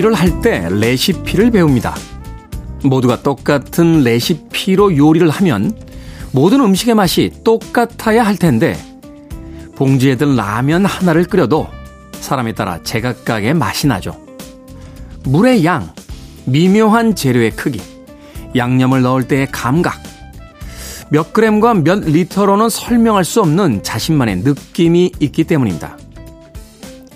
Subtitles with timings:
[0.00, 1.94] 요리를 할 때 레시피를 배웁니다.
[2.84, 5.76] 모두가 똑같은 레시피로 요리를 하면
[6.32, 8.78] 모든 음식의 맛이 똑같아야 할 텐데
[9.76, 11.66] 봉지에 든 라면 하나를 끓여도
[12.12, 14.18] 사람에 따라 제각각의 맛이 나죠.
[15.24, 15.92] 물의 양,
[16.46, 17.80] 미묘한 재료의 크기,
[18.56, 20.00] 양념을 넣을 때의 감각,
[21.10, 25.98] 몇 그램과 몇 리터로는 설명할 수 없는 자신만의 느낌이 있기 때문입니다.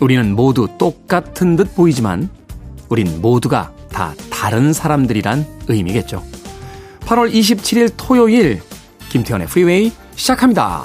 [0.01, 2.29] 우리는 모두 똑같은 듯 보이지만
[2.95, 6.23] 우린 모두가 다 다른 사람들이란 의미겠죠.
[7.01, 8.63] 8월 27일 토요일
[9.09, 10.85] 김태현의 프리웨이 시작합니다.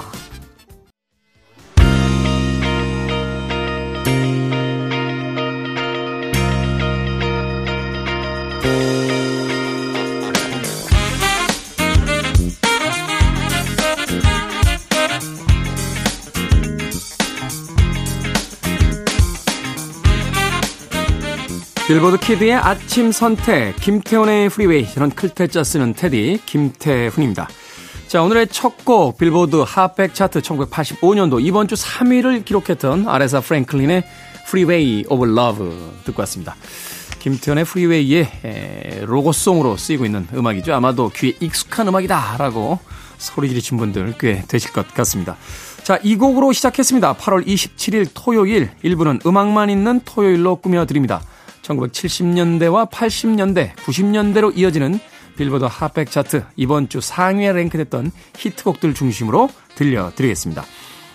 [21.90, 24.88] 빌보드 키드의 아침 선택, 김태훈의 프리웨이.
[24.88, 27.48] 저는 클 태 자 쓰는 태디, 김태훈입니다.
[28.06, 34.04] 자, 오늘의 첫 곡, 빌보드 핫백 차트 1985년도 이번 주 3위를 기록했던 아레사 프랭클린의
[34.46, 36.54] Freeway of Love 듣고 왔습니다.
[37.18, 40.72] 김태훈의 프리웨이의 로고송으로 쓰이고 있는 음악이죠.
[40.72, 42.78] 아마도 귀에 익숙한 음악이다라고
[43.18, 45.36] 소리 지르신 분들 꽤 되실 것 같습니다.
[45.82, 47.14] 자, 이 곡으로 시작했습니다.
[47.14, 51.20] 8월 27일 토요일, 1부는 음악만 있는 토요일로 꾸며드립니다.
[51.62, 54.98] 1970년대와 80년대, 90년대로 이어지는
[55.36, 60.64] 빌보드 핫백 차트 이번 주 상위에 랭크됐던 히트곡들 중심으로 들려드리겠습니다.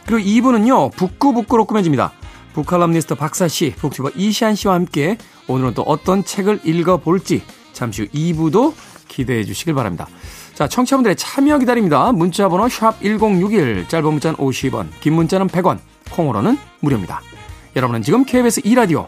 [0.05, 2.13] 그리고 2부는요, 북구북구로 꾸며집니다.
[2.53, 5.17] 북칼럼니스트 박사씨, 북튜버 이시안씨와 함께
[5.47, 8.73] 오늘은 또 어떤 책을 읽어볼지 잠시 후 2부도
[9.07, 10.07] 기대해 주시길 바랍니다.
[10.53, 12.11] 자, 청취자분들의 참여 기다립니다.
[12.13, 15.79] 문자번호 샵1061, 짧은 문자는 50원, 긴 문자는 100원,
[16.11, 17.21] 콩으로는 무료입니다.
[17.75, 19.07] 여러분은 지금 KBS 2라디오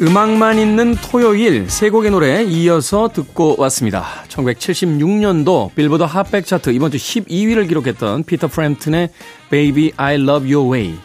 [0.00, 4.04] 음악만 있는 토요일 세 곡의 노래 이어서 듣고 왔습니다.
[4.28, 9.10] 1976년도 빌보드 핫백 차트 이번 주 12위를 기록했던 피터 프램튼의
[9.50, 10.98] Baby I Love Your Way.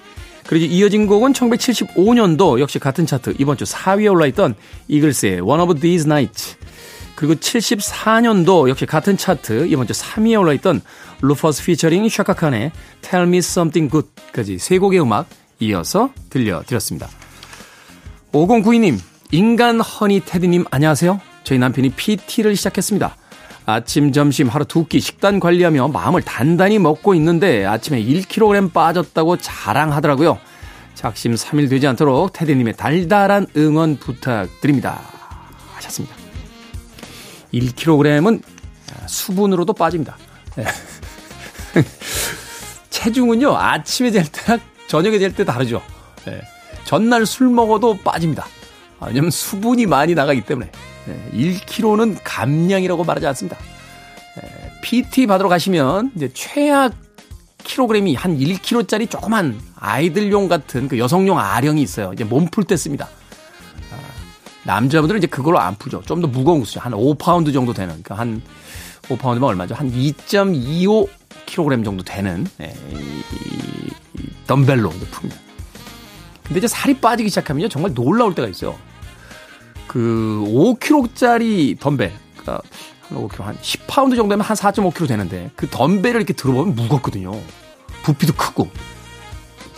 [0.48, 4.56] 그리고 이어진 곡은 1975년도 역시 같은 차트 이번 주 4위에 올라있던
[4.88, 6.58] 이글스의 One of These Nights.
[7.14, 10.82] 그리고 74년도 역시 같은 차트 이번 주 3위에 올라있던
[11.22, 12.72] 루퍼스 피처링 샤카칸의
[13.02, 15.28] Tell Me Something Good까지 세 곡의 음악
[15.60, 17.19] 이어서 들려드렸습니다.
[18.32, 19.00] 5092님,
[19.32, 21.20] 인간 허니 테디님 안녕하세요.
[21.44, 23.16] 저희 남편이 PT를 시작했습니다.
[23.66, 30.40] 아침, 점심 하루 두 끼 식단 관리하며 마음을 단단히 먹고 있는데 아침에 1kg 빠졌다고 자랑하더라고요.
[30.96, 35.02] 작심 3일 되지 않도록 테디님의 달달한 응원 부탁드립니다.
[35.76, 36.16] 하셨습니다.
[37.54, 38.42] 1kg은
[39.08, 40.18] 수분으로도 빠집니다.
[40.56, 40.66] 네.
[42.90, 45.82] 체중은요, 아침에 잴 때랑 저녁에 잴 때 다르죠.
[46.90, 46.98] 네.
[46.98, 48.48] 전날 술 먹어도 빠집니다.
[49.00, 50.72] 아, 왜냐면 수분이 많이 나가기 때문에.
[51.34, 53.58] 1kg는 감량이라고 말하지 않습니다.
[54.82, 56.94] PT 받으러 가시면 이제 최하
[57.64, 62.12] 킬로그램이 한 1kg짜리 조그만 아이들용 같은 그 여성용 아령이 있어요.
[62.14, 63.08] 이제 몸 풀 때 씁니다.
[63.92, 63.98] 아,
[64.64, 66.02] 남자분들은 이제 그걸로 안 풀죠.
[66.06, 66.80] 좀 더 무거운 거 쓰죠.
[66.80, 67.90] 한 5파운드 정도 되는.
[68.02, 68.42] 그러니까 한
[69.04, 69.76] 5파운드면 얼마죠?
[69.76, 73.22] 한 2.25kg 정도 되는 이
[74.48, 75.49] 덤벨로 풉니다.
[76.50, 77.70] 근데 이제 살이 빠지기 시작하면요.
[77.70, 78.76] 정말 놀라울 때가 있어요.
[79.88, 82.12] 그 5kg짜리 덤벨.
[82.38, 82.62] 그러니까
[83.08, 87.40] 한 5kg, 한 10파운드 정도 되면 한 4.5kg 되는데 그 덤벨을 이렇게 들어보면 무겁거든요.
[88.02, 88.68] 부피도 크고.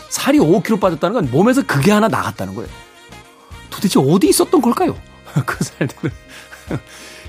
[0.09, 2.69] 살이 5kg 빠졌다는 건 몸에서 그게 하나 나갔다는 거예요.
[3.69, 4.97] 도대체 어디 있었던 걸까요?
[5.45, 6.11] 그 살들은.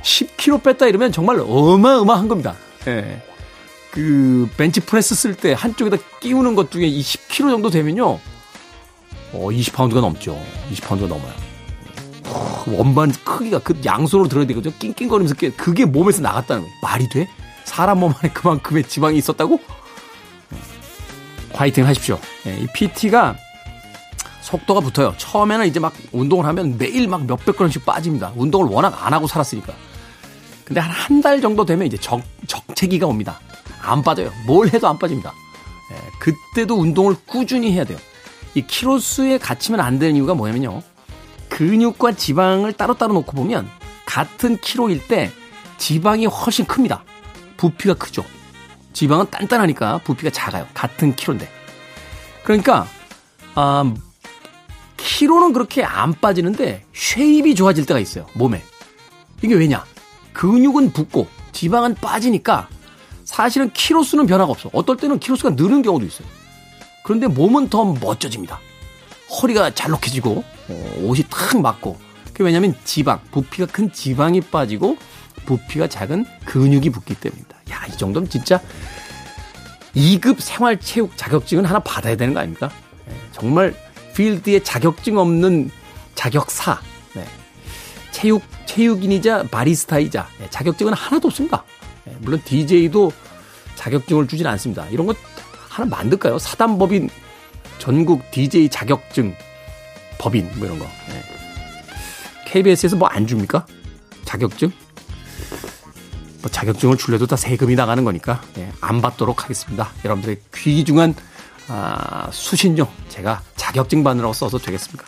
[0.03, 2.55] 10kg 뺐다 이러면 정말 어마어마한 겁니다.
[2.87, 3.21] 예.
[3.91, 8.21] 그 벤치 프레스 쓸 때 한쪽에다 끼우는 것 중에 이 10kg 정도 되면요.
[9.33, 10.39] 어, 20파운드가 넘죠.
[10.73, 11.33] 20파운드가 넘어요.
[12.67, 14.73] 원반 크기가 그 양손으로 들어야 되거든요.
[14.79, 16.75] 낑낑거리면서 그게 몸에서 나갔다는 거예요.
[16.83, 17.29] 말이 돼?
[17.65, 19.59] 사람 몸 안에 그만큼의 지방이 있었다고?
[21.55, 22.19] 화이팅 하십시오.
[22.47, 23.37] 예, 이 PT가
[24.43, 25.15] 속도가 붙어요.
[25.19, 28.33] 처음에는 이제 막 운동을 하면 매일 막 몇백 그램씩 빠집니다.
[28.37, 29.73] 운동을 워낙 안 하고 살았으니까.
[30.65, 33.39] 근데 한 한 달 정도 되면 이제 정, 정체기가 옵니다.
[33.83, 34.31] 안 빠져요.
[34.47, 35.33] 뭘 해도 안 빠집니다.
[35.93, 37.99] 예, 그때도 운동을 꾸준히 해야 돼요.
[38.55, 40.83] 이 키로수에 갇히면 안 되는 이유가 뭐냐면요.
[41.49, 43.69] 근육과 지방을 따로따로 놓고 보면
[44.07, 45.31] 같은 키로일 때
[45.79, 47.05] 지방이 훨씬 큽니다.
[47.57, 48.25] 부피가 크죠.
[48.93, 50.67] 지방은 단단하니까 부피가 작아요.
[50.75, 51.49] 같은 키로인데.
[52.45, 52.87] 그러니까
[53.55, 53.93] 아,
[54.97, 58.27] 키로는 그렇게 안 빠지는데 shape이 좋아질 때가 있어요.
[58.35, 58.63] 몸에.
[59.43, 59.85] 이게 왜냐?
[60.33, 62.69] 근육은 붙고 지방은 빠지니까
[63.25, 64.71] 사실은 키로수는 변화가 없어.
[64.73, 66.27] 어떨 때는 키로수가 느는 경우도 있어요.
[67.03, 68.61] 그런데 몸은 더 멋져집니다.
[69.41, 71.99] 허리가 잘록해지고 어, 옷이 탁 맞고.
[72.27, 74.97] 그게 왜냐면 지방, 부피가 큰 지방이 빠지고
[75.45, 77.57] 부피가 작은 근육이 붙기 때문입니다.
[77.71, 78.61] 야, 이 정도면 진짜
[79.95, 82.71] 2급 생활체육 자격증은 하나 받아야 되는 거 아닙니까?
[83.07, 83.75] 네, 정말
[84.15, 85.71] 필드에 자격증 없는
[86.15, 86.81] 자격사.
[87.15, 87.27] 네.
[88.11, 91.65] 체육, 체육인이자 바리스타이자 네, 자격증은 하나도 없습니다.
[92.05, 93.13] 네, 물론 DJ도
[93.77, 94.87] 자격증을 주진 않습니다.
[94.89, 95.15] 이런 거
[95.73, 96.39] 하나 만들까요?
[96.39, 97.09] 사단법인
[97.79, 99.35] 전국 DJ 자격증
[100.19, 100.85] 법인 뭐 이런 거.
[101.09, 101.23] 네.
[102.47, 103.65] KBS에서 뭐 안 줍니까?
[104.27, 104.71] 자격증?
[106.43, 109.89] 뭐 자격증을 줄래도 다 세금이 나가는 거니까 예, 안 받도록 하겠습니다.
[110.05, 111.15] 여러분들의 귀중한
[111.69, 115.07] 아, 수신료 제가 자격증 받느라고 써서 되겠습니까?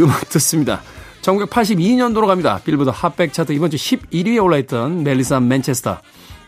[0.00, 0.82] 음악 듣습니다.
[1.22, 2.60] 1982년도로 갑니다.
[2.62, 6.00] 빌보드 핫백 차트 이번 주 11위에 올라있던 멜리사 맨체스터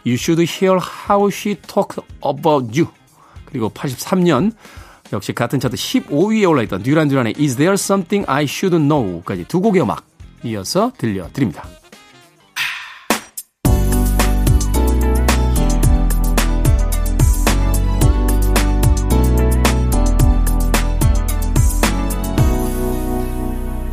[0.04, 0.78] You should hear
[1.08, 2.88] how she talk about you
[3.50, 4.52] 그리고 83년
[5.12, 9.82] 역시 같은 차트 15위에 올라있던 듀란 듀란의 Is there something I should know까지 두 곡의
[9.82, 10.06] 음악
[10.44, 11.64] 이어서 들려드립니다.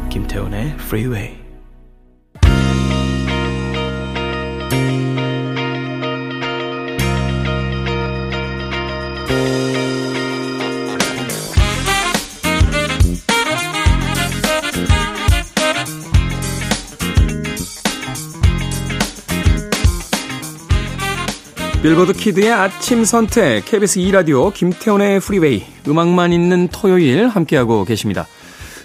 [0.10, 1.47] 김태훈의 Freeway
[21.81, 28.25] 빌보드 키드의 아침 선택 KBS 2라디오 김태훈의 프리웨이 음악만 있는 토요일 함께하고 계십니다.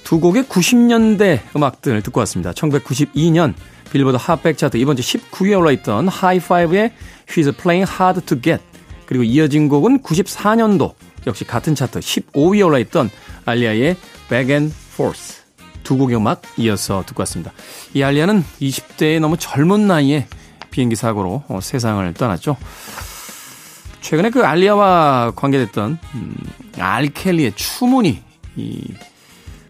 [0.05, 2.53] 두 곡의 90년대 음악들 듣고 왔습니다.
[2.53, 3.55] 1992년
[3.91, 6.93] 빌보드 핫백 차트 이번 주 19위에 올라있던 하이파이브의
[7.29, 8.63] She's Playing Hard to Get
[9.07, 10.93] 그리고 이어진 곡은 94년도
[11.27, 13.11] 역시 같은 차트 15위에 올라있던
[13.47, 13.97] 알리아의
[14.29, 15.41] Back and Forth
[15.83, 17.53] 두 곡의 음악 이어서 듣고 왔습니다.
[17.95, 20.27] 이 알리아는 20대의 너무 젊은 나이에
[20.73, 22.57] 비행기 사고로 어, 세상을 떠났죠.
[24.01, 26.37] 최근에 그 알리아와 관계됐던 음,
[26.77, 28.21] 알켈리의 추문이
[28.57, 28.95] 이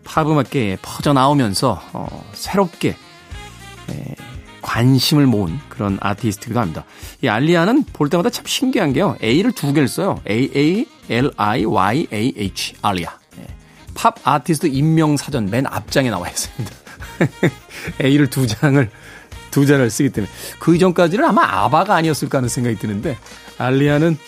[0.05, 4.15] 팝 음악계에 퍼져 나오면서 어, 새롭게 에,
[4.61, 6.85] 관심을 모은 그런 아티스트기도 합니다.
[7.23, 9.17] 이 알리아는 볼 때마다 참 신기한 게요.
[9.23, 10.21] A를 두 개를 써요.
[10.29, 13.11] A A L I Y A H 알리아.
[13.39, 13.47] 예.
[13.95, 16.77] 팝 아티스트 임명 사전 맨 앞장에 나와 있습니다.
[18.05, 18.91] A를 두 장을
[19.53, 23.17] 두 자를 쓰기 때문에 그 이전까지는 아마 아바가 아니었을까 하는 생각이 드는데
[23.59, 24.19] 알리아는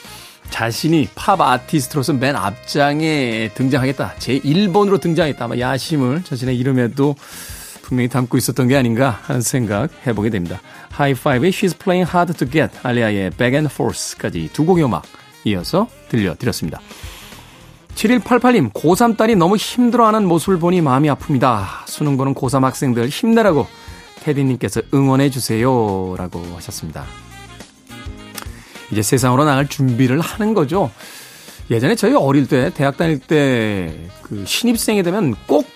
[0.51, 4.15] 자신이 팝 아티스트로서 맨 앞장에 등장하겠다.
[4.19, 5.45] 제 1번으로 등장했다.
[5.45, 7.17] 아마 야심을 자신의 이름에도
[7.83, 10.61] 분명히 담고 있었던 게 아닌가 하는 생각 해보게 됩니다.
[10.91, 15.05] 하이파이브의 She's Playing Hard to Get, 알리아의 Back and Forth까지 두 곡의 음악
[15.45, 16.81] 이어서 들려드렸습니다.
[17.95, 21.87] 7188님, 고3 딸이 너무 힘들어하는 모습을 보니 마음이 아픕니다.
[21.87, 23.67] 수능 보는 고3 학생들 힘내라고
[24.25, 26.15] 테디님께서 응원해주세요.
[26.17, 27.05] 라고 하셨습니다.
[28.91, 30.91] 이제 세상으로 나갈 준비를 하는 거죠.
[31.71, 35.67] 예전에 저희 어릴 때, 대학 다닐 때, 그 신입생이 되면 꼭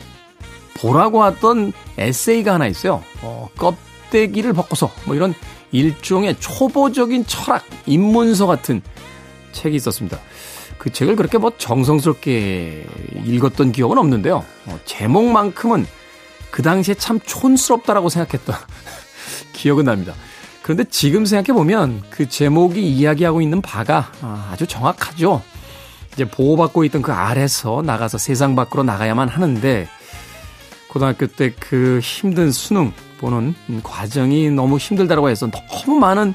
[0.74, 3.02] 보라고 하던 에세이가 하나 있어요.
[3.22, 5.34] 어, 껍데기를 벗고서, 뭐 이런
[5.72, 8.82] 일종의 초보적인 철학, 입문서 같은
[9.52, 10.18] 책이 있었습니다.
[10.78, 12.86] 그 책을 그렇게 뭐 정성스럽게
[13.24, 14.44] 읽었던 기억은 없는데요.
[14.66, 15.86] 어, 제목만큼은
[16.50, 18.54] 그 당시에 참 촌스럽다라고 생각했던
[19.52, 20.14] 기억은 납니다.
[20.62, 25.42] 그런데 지금 생각해보면 그 제목이 이야기하고 있는 바가 아, 아주 정확하죠.
[26.12, 29.88] 이제 보호받고 있던 그 아래서 나가서 세상 밖으로 나가야만 하는데
[30.88, 36.34] 고등학교 때 그 힘든 수능 보는 과정이 너무 힘들다고 해서 너무 많은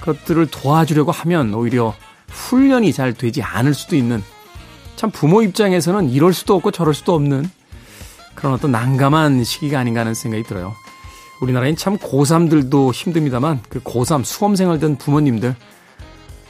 [0.00, 1.94] 것들을 도와주려고 하면 오히려
[2.28, 4.22] 훈련이 잘 되지 않을 수도 있는
[4.96, 7.50] 참 부모 입장에서는 이럴 수도 없고 저럴 수도 없는
[8.40, 10.74] 그런 어떤 난감한 시기가 아닌가 하는 생각이 들어요.
[11.42, 15.54] 우리나라엔 참 고3들도 힘듭니다만 그 고3 수험생을 든 부모님들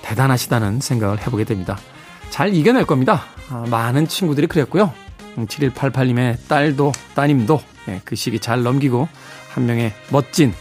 [0.02, 1.78] 대단하시다는 생각을 해보게 됩니다.
[2.30, 3.24] 잘 이겨낼 겁니다.
[3.48, 4.92] 아, 많은 친구들이 그랬고요.
[5.36, 9.08] 7188님의 음, 딸도 따님도 예, 그 시기 잘 넘기고
[9.52, 10.54] 한 명의 멋진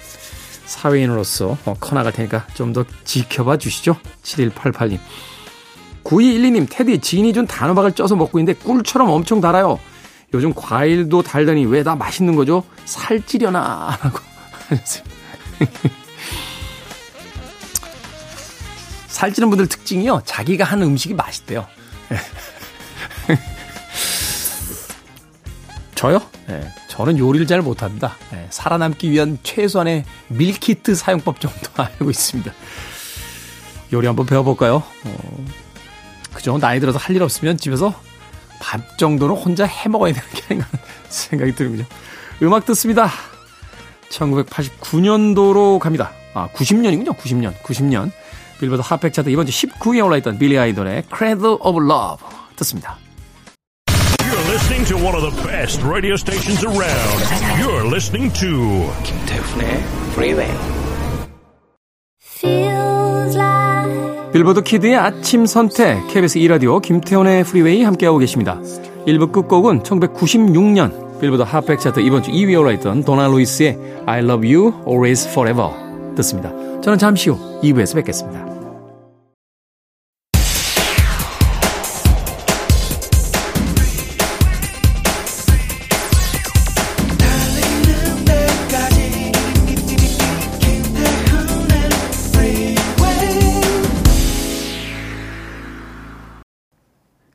[0.65, 3.98] 사회인으로서 어, 커나갈 테니까 좀 더 지켜봐 주시죠.
[4.24, 4.98] 7188님.
[6.03, 9.79] 9212님, 테디 지인이 준 단호박을 쪄서 먹고 있는데 꿀처럼 엄청 달아요.
[10.33, 12.63] 요즘 과일도 달더니 왜 다 맛있는 거죠?
[12.86, 13.98] 살찌려나?
[14.01, 14.19] 라고
[14.69, 15.15] 하셨습니다.
[19.07, 20.21] 살찌는 분들 특징이요.
[20.25, 21.65] 자기가 하는 음식이 맛있대요.
[25.95, 26.21] 저요?
[26.48, 28.15] 네, 저는 요리를 잘 못합니다.
[28.31, 32.53] 네, 살아남기 위한 최소한의 밀키트 사용법 정도 알고 있습니다.
[33.91, 34.75] 요리 한번 배워볼까요?
[35.03, 35.45] 어,
[36.33, 36.57] 그죠?
[36.57, 38.00] 나이 들어서 할 일 없으면 집에서
[38.59, 40.67] 밥 정도는 혼자 해 먹어야 되는 게 아닌가
[41.09, 41.85] 생각이 들군요.
[42.41, 43.09] 음악 듣습니다.
[44.09, 46.11] 1989년도로 갑니다.
[46.33, 47.15] 아, 90년이군요.
[47.17, 47.53] 90년.
[47.61, 48.11] 90년.
[48.59, 52.25] 빌보드 핫팩 차트 이번 주 19위에 올라있던 빌리 아이돌의 Cradle of Love
[52.57, 52.97] 듣습니다.
[54.21, 57.19] You're listening to one of the best radio stations around.
[57.57, 60.78] You're listening to 김태훈의 Freeway.
[64.31, 68.59] 빌보드 키드의 아침 선택 KBS 2라디오 김태훈의 프리웨이 함께하고 계십니다.
[69.07, 74.74] 1부 끝곡은 1996년 빌보드 핫백 차트 이번 주 2위에 올라있던 도나 루이스의 I love you
[74.88, 75.71] always forever
[76.15, 76.51] 듣습니다.
[76.81, 78.48] 저는 잠시 후 2부에서 뵙겠습니다.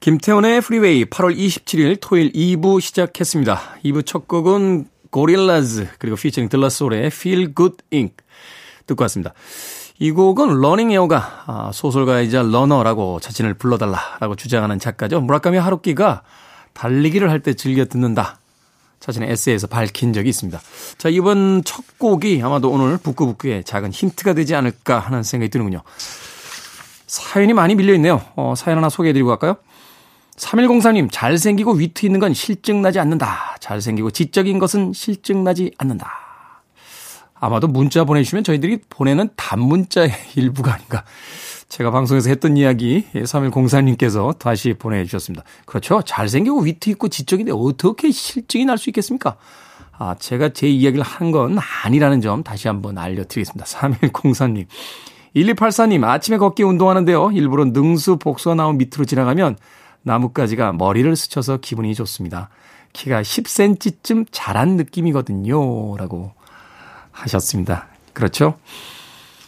[0.05, 3.59] 김태훈의 프리웨이 8월 27일 토요일 2부 시작했습니다.
[3.87, 8.13] 2부 첫 곡은 고릴라즈 그리고 피처링 De La Soul의 Feel Good Inc.
[8.87, 9.33] 듣고 왔습니다.
[9.99, 15.23] 이 곡은 러닝 에어가 아, 소설가이자 러너라고 자신을 불러달라라고 주장하는 작가죠.
[15.23, 16.21] 무라카미 하루키가
[16.75, 18.41] 달리기를 할 때 즐겨 듣는다.
[19.01, 20.61] 자신의 에세이에서 밝힌 적이 있습니다.
[20.99, 25.81] 자, 이번 첫 곡이 아마도 오늘 북구북구의 작은 힌트가 되지 않을까 하는 생각이 드는군요.
[27.07, 28.21] 사연이 많이 밀려있네요.
[28.37, 29.57] 어, 사연 하나 소개해드리고 갈까요?
[30.37, 33.57] 3104님, 잘생기고 위트 있는 건 실증나지 않는다.
[33.61, 36.11] 잘생기고 지적인 것은 실증나지 않는다.
[37.35, 41.05] 아마도 문자 보내주시면 저희들이 보내는 단문자의 일부가 아닌가.
[41.69, 45.45] 제가 방송에서 했던 이야기 3104님께서 다시 보내주셨습니다.
[45.67, 46.03] 그렇죠.
[46.03, 49.37] 잘생기고 위트 있고 지적인데 어떻게 실증이 날 수 있겠습니까?
[49.97, 53.65] 아, 제가 제 이야기를 한 건 아니라는 점 다시 한번 알려드리겠습니다.
[53.65, 54.67] 3104님.
[55.37, 57.33] 1284님, 아침에 걷기 운동하는데요.
[57.33, 59.57] 일부러 능수 복수가 나온 밑으로 지나가면
[60.05, 62.49] 나뭇가지가 머리를 스쳐서 기분이 좋습니다.
[62.93, 65.97] 키가 10cm쯤 자란 느낌이거든요.
[65.97, 66.33] 라고
[67.11, 67.89] 하셨습니다.
[68.13, 68.59] 그렇죠?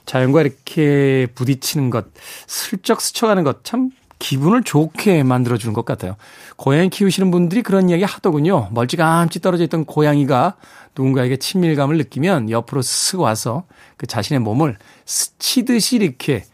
[0.04, 2.06] 자연과 이렇게 부딪히는 것,
[2.46, 6.16] 슬쩍 스쳐가는 것, 참 기분을 좋게 만들어주는 것 같아요.
[6.56, 8.68] 고양이 키우시는 분들이 그런 이야기 하더군요.
[8.72, 10.56] 멀찌감치 떨어져 있던 고양이가
[10.96, 13.64] 누군가에게 친밀감을 느끼면 옆으로 쓱 와서
[13.96, 16.44] 그 자신의 몸을 스치듯이 이렇게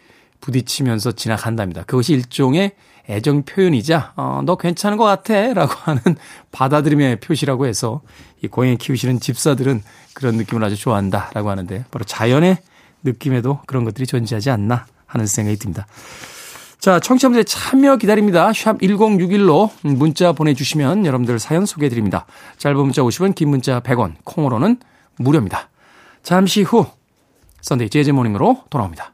[0.40, 1.84] 부딪히면서 지나간답니다.
[1.84, 2.72] 그것이 일종의
[3.08, 6.00] 애정 표현이자 어, 너 괜찮은 것 같아 라고 하는
[6.52, 8.00] 받아들임의 표시라고 해서
[8.42, 9.82] 이 고양이 키우시는 집사들은
[10.14, 12.58] 그런 느낌을 아주 좋아한다 라고 하는데 바로 자연의
[13.02, 15.86] 느낌에도 그런 것들이 존재하지 않나 하는 생각이 듭니다.
[16.78, 18.52] 자, 청취자분들의 참여 기다립니다.
[18.52, 22.26] 샵 1061로 문자 보내주시면 여러분들 사연 소개해드립니다.
[22.58, 24.78] 짧은 문자 50원, 긴 문자 100원, 콩으로는
[25.16, 25.68] 무료입니다.
[26.24, 26.86] 잠시 후
[27.60, 29.11] 썬데이 재즈 모닝으로 돌아옵니다.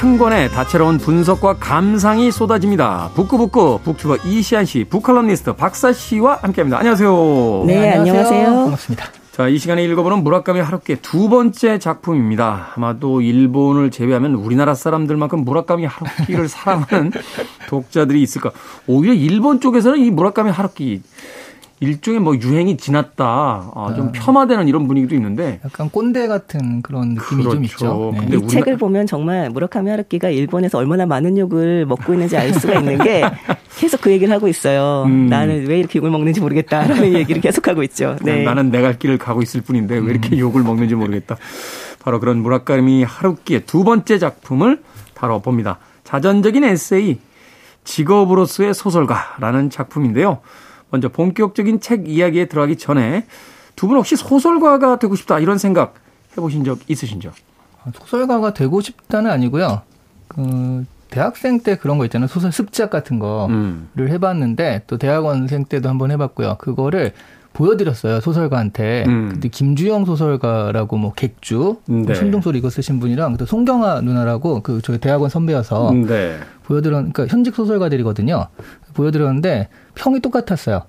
[0.00, 3.10] 한 권에 다채로운 분석과 감상이 쏟아집니다.
[3.14, 6.78] 북구북구 북튜버 이시안 씨, 북칼럼니스트 박사 씨와 함께합니다.
[6.78, 7.64] 안녕하세요.
[7.66, 8.46] 네, 네 안녕하세요.
[8.46, 9.04] 반갑습니다.
[9.32, 12.72] 자, 이 시간에 읽어보는 무라카미 하루키의 두 번째 작품입니다.
[12.76, 17.12] 아마도 일본을 제외하면 우리나라 사람들만큼 무라카미 하루키를 사랑하는
[17.68, 18.52] 독자들이 있을까.
[18.86, 21.02] 오히려 일본 쪽에서는 이 무라카미 하루키
[21.82, 24.12] 일종의 뭐 유행이 지났다, 아, 좀 아.
[24.12, 27.50] 폄하되는 이런 분위기도 있는데 약간 꼰대 같은 그런 느낌이 그렇죠.
[27.50, 28.12] 좀 있죠.
[28.14, 28.26] 네.
[28.32, 28.48] 이 우리나...
[28.48, 33.22] 책을 보면 정말 무라카미 하루키가 일본에서 얼마나 많은 욕을 먹고 있는지 알 수가 있는 게
[33.78, 35.04] 계속 그 얘기를 하고 있어요.
[35.06, 35.28] 음.
[35.28, 38.16] 나는 왜 이렇게 욕을 먹는지 모르겠다라는 얘기를 계속 하고 있죠.
[38.22, 38.42] 네.
[38.44, 40.38] 나는 내 갈 길을 가고 있을 뿐인데 왜 이렇게 음.
[40.38, 41.36] 욕을 먹는지 모르겠다.
[42.02, 44.82] 바로 그런 무라카미 하루키의 두 번째 작품을
[45.14, 45.78] 다뤄봅니다.
[46.04, 47.18] 자전적인 에세이
[47.84, 50.40] 직업으로서의 소설가라는 작품인데요.
[50.90, 53.26] 먼저 본격적인 책 이야기에 들어가기 전에
[53.76, 55.94] 두 분 혹시 소설가가 되고 싶다 이런 생각
[56.36, 57.32] 해보신 적 있으신죠?
[57.84, 59.82] 아, 소설가가 되고 싶다는 아니고요.
[60.28, 62.28] 그 대학생 때 그런 거 있잖아요.
[62.28, 63.88] 소설 습작 같은 거를 음.
[63.98, 66.56] 해봤는데 또 대학원생 때도 한번 해봤고요.
[66.58, 67.12] 그거를
[67.52, 69.04] 보여드렸어요 소설가한테.
[69.08, 69.30] 음.
[69.32, 72.14] 근데 김주영 소설가라고 뭐 객주, 네.
[72.14, 76.38] 순둥소리 이거 쓰신 분이랑 또 송경아 누나라고 그 저희 대학원 선배여서 네.
[76.62, 78.46] 보여드렸, 그러니까 현직 소설가들이거든요.
[78.94, 79.68] 보여드렸는데
[80.00, 80.82] 평이 똑같았어요.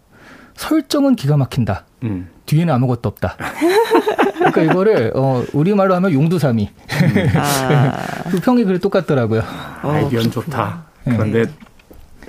[0.56, 1.84] 설정은 기가 막힌다.
[2.04, 2.30] 음.
[2.46, 3.36] 뒤에는 아무것도 없다.
[4.36, 6.70] 그러니까 이거를 어 우리말로 하면 용두삼이.
[7.36, 7.98] 아,
[8.32, 9.44] 그 평이 그래 똑같더라고요.
[9.82, 10.84] 아이디어는 좋다.
[11.06, 11.18] 네.
[11.18, 11.46] 그런데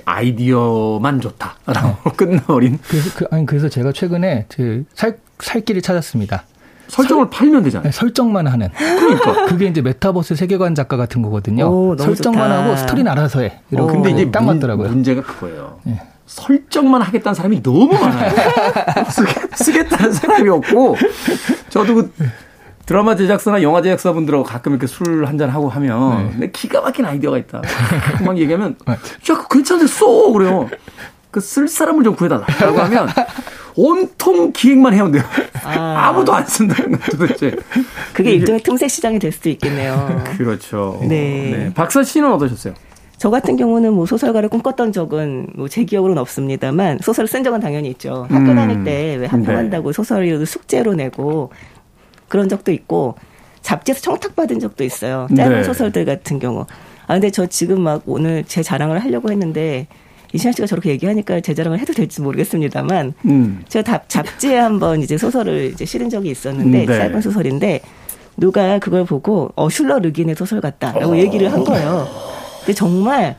[0.05, 1.55] 아이디어만 좋다.
[1.67, 6.43] 라고 끝나버린 그래서 그, 아니 그래서 제가 최근에 그살 살 길을 찾았습니다.
[6.89, 7.85] 설정을 팔면 되잖아요.
[7.85, 8.69] 네, 설정만 하는.
[8.73, 9.45] 그러니까.
[9.45, 11.65] 그게 이제 메타버스 세계관 작가 같은 거거든요.
[11.65, 12.63] 오, 설정만 좋다.
[12.63, 13.61] 하고 스토리는 알아서 해.
[13.71, 14.89] 이런 근데 이제 딱 문, 맞더라고요.
[14.89, 15.79] 문제가 그거예요.
[15.87, 16.01] 예.
[16.25, 18.31] 설정만 하겠다는 사람이 너무 많아요.
[19.55, 20.95] 쓰, 겠다는 사람이 없고
[21.69, 22.11] 저도 그
[22.85, 27.61] 드라마 제작사나 영화 제작사분들하고 가끔 이렇게 술 한잔 하고 하면 근데 기가 막힌 아이디어가 있다.
[28.25, 28.93] 막 얘기하면 네.
[28.93, 30.69] 야 그거 괜찮은데 써 그래요.
[31.31, 33.09] 그 쓸 사람을 좀 구해달라라고 하면
[33.75, 35.23] 온통 기획만 해온대요.
[35.63, 36.09] 아.
[36.09, 37.55] 아무도 안 쓴다는 거 도대체.
[38.13, 40.23] 그게 일종의 틈새 시장이 될 수도 있겠네요.
[40.37, 40.99] 그렇죠.
[41.01, 41.71] 네.
[41.73, 42.75] 박사 씨는 어떠셨어요?
[43.17, 47.89] 저 같은 경우는 뭐 소설가를 꿈꿨던 적은 뭐 제 기억으로는 없습니다만 소설을 쓴 적은 당연히
[47.91, 48.27] 있죠.
[48.29, 48.55] 학교 음.
[48.55, 51.51] 다닐 때 왜 합평한다고 소설을 숙제로 내고
[52.27, 53.15] 그런 적도 있고
[53.61, 55.27] 잡지에서 청탁받은 적도 있어요.
[55.35, 55.63] 짧은 네.
[55.63, 56.65] 소설들 같은 경우.
[57.07, 59.87] 아 근데 저 지금 막 오늘 제 자랑을 하려고 했는데
[60.33, 63.63] 이시안 씨가 저렇게 얘기하니까 제 자랑을 해도 될지 모르겠습니다만 음.
[63.69, 66.97] 제가 답- 잡지에 한번 이제 소설을 이제 실은 적이 있었는데 음, 네.
[66.97, 67.81] 짧은 소설인데
[68.35, 72.07] 누가 그걸 보고 어 슐러 르긴의 소설 같다라고 얘기를 한 거예요.
[72.65, 73.35] 근데 정말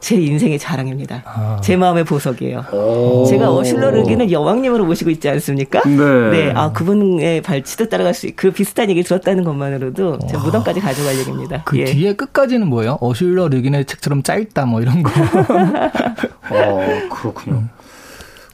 [0.00, 1.22] 제 인생의 자랑입니다.
[1.26, 1.60] 아.
[1.60, 2.64] 제 마음의 보석이에요.
[2.72, 3.26] 오.
[3.28, 5.82] 제가 어슐러 르긴을 여왕님으로 모시고 있지 않습니까?
[5.82, 6.52] 네.
[6.54, 11.62] 아 그분의 발치도 따라갈 수, 있- 그 비슷한 얘기 들었다는 것만으로도 제 무덤까지 가져갈 얘기입니다.
[11.64, 11.84] 그 예.
[11.86, 12.98] 뒤에 끝까지는 뭐예요?
[13.00, 15.10] 어슐러 르긴의 책처럼 짧다 뭐 이런 거.
[16.50, 17.64] 어, 그렇군요.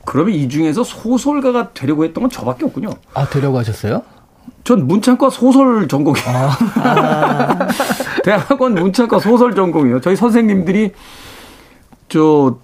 [0.06, 2.88] 그러면 이 중에서 소설가가 되려고 했던 건 저밖에 없군요.
[3.12, 4.02] 아 되려고 하셨어요?
[4.64, 6.26] 전 문창과 소설 전공이에요.
[6.26, 7.68] 아.
[8.24, 10.00] 대학원 문창과 소설 전공이에요.
[10.00, 10.92] 저희 선생님들이
[12.08, 12.58] 저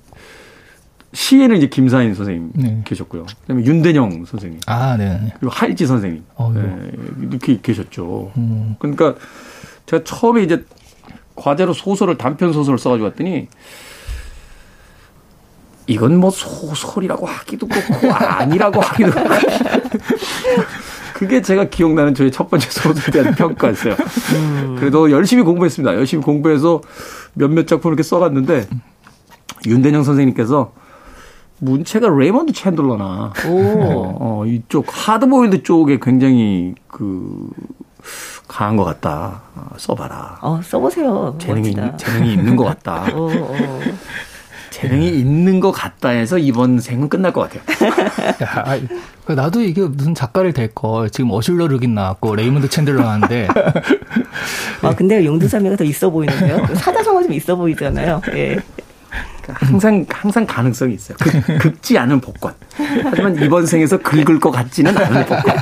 [1.13, 2.83] 시에는 이제 김사인 선생님 네.
[2.87, 3.27] 계셨고요.
[3.43, 5.35] 그다음에 윤대영 선생님 아 네.
[5.39, 6.55] 그리고 하일지 선생님 어휴.
[6.55, 6.91] 네,
[7.29, 8.33] 이렇게 계셨죠.
[8.39, 8.77] 음.
[8.79, 9.17] 그러니까
[9.85, 10.65] 제가 처음에 이제
[11.37, 13.49] 과제로 소설을 단편 소설을 써가지고 왔더니
[15.89, 19.35] 이건 뭐 소설이라고 하기도 그렇고 아니라고 하기도 그렇고
[21.21, 23.95] 그게 제가 기억나는 저의 첫 번째 소설에 대한 평가였어요.
[24.79, 25.95] 그래도 열심히 공부했습니다.
[25.95, 26.81] 열심히 공부해서
[27.35, 28.67] 몇몇 작품을 이렇게 써갔는데
[29.67, 30.73] 윤대영 선생님께서
[31.59, 37.51] 문체가 레이먼드 챈들러나 어, 어, 이쪽 하드보일드 쪽에 굉장히 그
[38.49, 39.43] 강한 것 같다.
[39.57, 40.39] 어, 써봐라.
[40.41, 41.37] 어, 써보세요.
[41.39, 41.97] 재능이 멋지다.
[41.99, 43.03] 재능이 있는 것 같다.
[43.13, 43.81] 어, 어.
[44.71, 47.63] 재능이 있는 것 같다 해서 이번 생은 끝날 것 같아요.
[48.43, 48.87] 야, 아이,
[49.25, 51.11] 그 나도 이게 무슨 작가를 될 걸.
[51.11, 53.49] 지금 어슐러 르 귄 나왔고 레이먼드 챈들러 나왔는데
[54.83, 56.67] 아, 근데 용두사미가 더 있어 보이는데요?
[56.75, 58.23] 사자성어 좀 있어 보이잖아요.
[58.35, 58.59] 예.
[59.43, 61.17] 그러니까 항상 항상 가능성이 있어요.
[61.19, 62.55] 긁, 긁지 않은 복권.
[62.77, 65.57] 하지만 이번 생에서 긁을 것 같지는 않은 복권.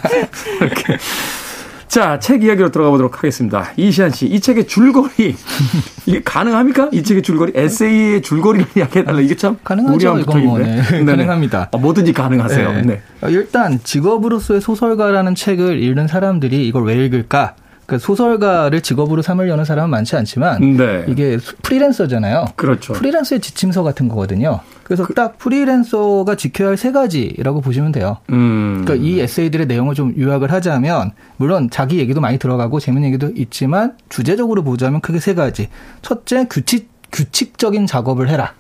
[0.61, 0.99] 이렇게.
[1.89, 3.73] 자, 책 이야기로 들어가 보도록 하겠습니다.
[3.77, 5.35] 이시안 씨, 이 책의 줄거리
[6.07, 6.91] 이게 가능합니까?
[6.93, 9.21] 이 책의 줄거리, 에세이의 줄거리를 이야기해달라.
[9.21, 10.59] 이게 참 가능하죠, 이건 뭐.
[10.59, 10.83] 네.
[11.05, 11.69] 가능합니다.
[11.73, 12.73] 어, 뭐든지 가능하세요.
[12.73, 12.83] 네.
[12.83, 13.03] 네.
[13.23, 17.55] 어, 일단 직업으로서의 소설가라는 책을 읽는 사람들이 이걸 왜 읽을까?
[17.87, 21.05] 그러니까 소설가를 직업으로 삼으려는 사람은 많지 않지만 네.
[21.09, 22.45] 이게 수- 프리랜서잖아요.
[22.57, 22.93] 그렇죠.
[22.93, 24.61] 프리랜서의 지침서 같은 거거든요.
[24.89, 28.19] 그래서 딱 프리랜서가 지켜야 할 세 가지라고 보시면 돼요.
[28.31, 28.83] 음.
[28.85, 33.95] 그러니까 이 에세이들의 내용을 좀 요약을 하자면 물론 자기 얘기도 많이 들어가고 재밌는 얘기도 있지만
[34.09, 35.69] 주제적으로 보자면 크게 세 가지.
[36.03, 38.53] 첫째 규칙 규칙적인 작업을 해라.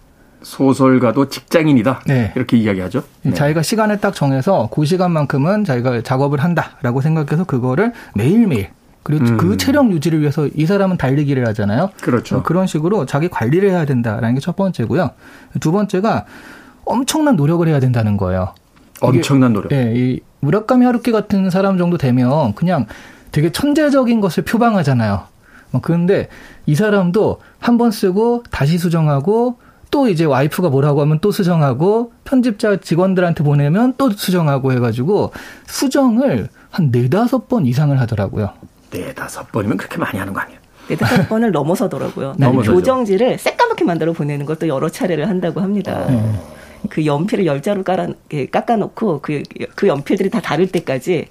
[0.42, 2.02] 소설가도 직장인이다.
[2.06, 2.32] 네.
[2.36, 3.02] 이렇게 이야기하죠.
[3.22, 3.34] 네.
[3.34, 8.68] 자기가 시간을 딱 정해서 그 시간만큼은 자기가 작업을 한다라고 생각해서 그거를 매일매일
[9.02, 9.36] 그리고 음.
[9.38, 11.90] 그 체력 유지를 위해서 이 사람은 달리기를 하잖아요.
[12.00, 12.36] 그렇죠.
[12.38, 15.10] 어, 그런 식으로 자기 관리를 해야 된다라는 게 첫 번째고요.
[15.60, 16.24] 두 번째가
[16.84, 18.54] 엄청난 노력을 해야 된다는 거예요.
[19.00, 19.72] 엄청난 노력.
[19.72, 22.86] 예, 이 무라카미 하루키 같은 사람 정도 되면 그냥
[23.32, 25.22] 되게 천재적인 것을 표방하잖아요.
[25.72, 26.28] 어, 그런데
[26.66, 29.58] 이 사람도 한 번 쓰고 다시 수정하고
[29.90, 35.32] 또 이제 와이프가 뭐라고 하면 또 수정하고 편집자 직원들한테 보내면 또 수정하고 해가지고
[35.66, 38.50] 수정을 한 네다섯 번 이상을 하더라고요.
[38.90, 40.58] 네 다섯 번이면 그렇게 많이 하는 거 아니에요?
[40.88, 42.28] 네다섯 번을 넘어서더라고요.
[42.38, 42.72] 나는 넘어서죠.
[42.74, 46.06] 교정지를 새까맣게 만들어 보내는 것도 여러 차례를 한다고 합니다.
[46.88, 49.42] 그 연필을 열자로 깔아, 이렇게 깎아놓고 그,
[49.74, 51.26] 그 연필들이 다 다를 때까지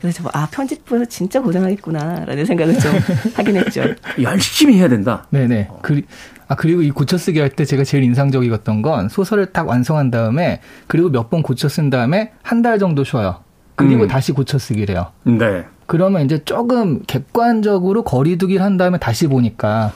[0.00, 2.92] 그래서 아 편집부에서 진짜 고생하겠구나라는 생각을 좀
[3.34, 3.82] 하긴 했죠.
[4.20, 5.26] 열심히 해야 된다.
[5.30, 5.68] 네네.
[5.82, 6.02] 그,
[6.48, 10.60] 아 그리고 이 고쳐 쓰기 할 때 제가 제일 인상적이었던 건 소설을 딱 완성한 다음에
[10.86, 13.42] 그리고 몇 번 고쳐 쓴 다음에 한 달 정도 쉬어요.
[13.74, 14.08] 그리고 음.
[14.08, 15.08] 다시 고쳐 쓰기래요.
[15.24, 15.64] 네.
[15.92, 19.92] 그러면 이제 조금 객관적으로 거리두기를 한 다음에 다시 보니까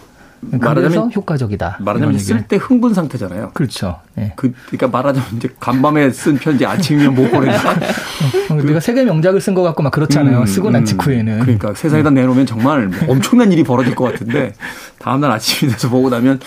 [0.52, 1.78] 말하자면- 효과적이다.
[1.80, 2.18] 말하자면.
[2.18, 3.52] 쓸 때 흥분 상태잖아요.
[3.54, 4.00] 그렇죠.
[4.18, 4.34] 예.
[4.36, 7.70] 그, 그러니까 말하자면 이제 간밤에 쓴 편지 아침이면 못 보내니까.
[8.50, 10.40] 어, 내가 세계 명작을 쓴 것 같고 막 그렇잖아요.
[10.40, 10.84] 음, 쓰고 난 음.
[10.84, 11.38] 직후에는.
[11.40, 14.52] 그러니까 세상에다 내놓으면 정말 엄청난 일이 벌어질 것 같은데
[14.98, 16.40] 다음날 아침이 돼서 보고 나면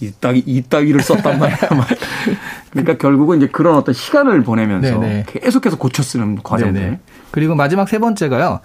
[0.00, 1.58] 이 따위 이 따위를 썼단 말이야.
[1.76, 1.86] 막.
[2.70, 5.24] 그러니까 결국은 이제 그런 어떤 시간을 보내면서 네네.
[5.26, 6.80] 계속해서 고쳐 쓰는 과정들.
[6.80, 6.98] 네네.
[7.30, 8.60] 그리고 마지막 세 번째가요.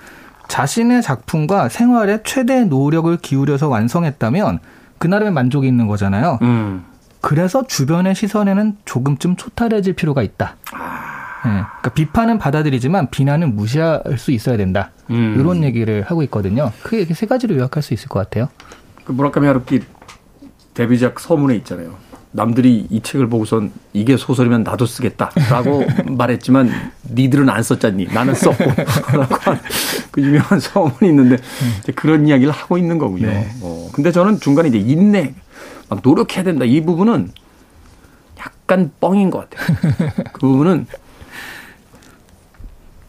[0.47, 4.59] 자신의 작품과 생활에 최대 노력을 기울여서 완성했다면
[4.97, 6.39] 그나름의 만족이 있는 거잖아요.
[6.41, 6.85] 음.
[7.21, 10.55] 그래서 주변의 시선에는 조금쯤 초탈해질 필요가 있다.
[11.45, 14.91] 예, 그러니까 비판은 받아들이지만 비난은 무시할 수 있어야 된다.
[15.09, 15.35] 음.
[15.37, 16.71] 이런 얘기를 하고 있거든요.
[16.83, 18.49] 크게 이렇게 세 가지로 요약할 수 있을 것 같아요.
[19.03, 19.81] 그 무라카미 하루키
[20.73, 21.95] 데뷔작 서문에 있잖아요.
[22.35, 26.69] 남들이 이 책을 보고선 이게 소설이면 나도 쓰겠다라고 말했지만
[27.11, 28.63] 니들은 안 썼잖니 나는 썼고
[29.17, 31.37] 라고 한그 유명한 서문이 있는데
[31.79, 33.27] 이제 그런 이야기를 하고 있는 거군요.
[33.27, 33.49] 네.
[33.61, 35.33] 어, 근데 저는 중간에 이제 인내
[35.89, 37.31] 막 노력해야 된다 이 부분은
[38.37, 39.77] 약간 뻥인 것 같아요.
[40.33, 40.87] 그 부분은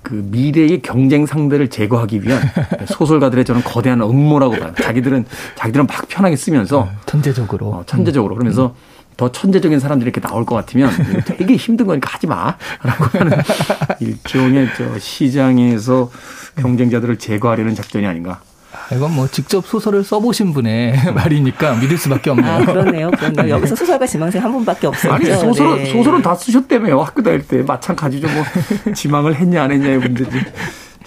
[0.03, 2.41] 그 미래의 경쟁 상대를 제거하기 위한
[2.87, 4.73] 소설가들의 저는 거대한 음모라고 봐요.
[4.81, 5.25] 자기들은
[5.57, 7.67] 자기들은 막 편하게 쓰면서 전제적으로.
[7.71, 8.77] 어, 천재적으로 그러면서
[9.17, 10.91] 더 천재적인 사람들이 이렇게 나올 것 같으면
[11.25, 13.39] 되게 힘든 거니까 하지 마라고 하는
[14.01, 16.11] 일종의 저 시장에서
[16.57, 18.41] 경쟁자들을 제거하려는 작전이 아닌가.
[18.73, 22.53] 아, 이건 뭐 직접 소설을 써보신 분의 말이니까 믿을 수밖에 없네요.
[22.53, 23.57] 아 그러네요, 그러네요.
[23.57, 25.13] 여기서 소설가 지망생 한 분밖에 없어요.
[25.15, 25.93] 아니 소설은 네.
[25.93, 28.45] 소설은 다 쓰셨다며요 학교 다닐 때 마찬가지죠 뭐
[28.95, 30.31] 지망을 했냐 안 했냐의 문제지.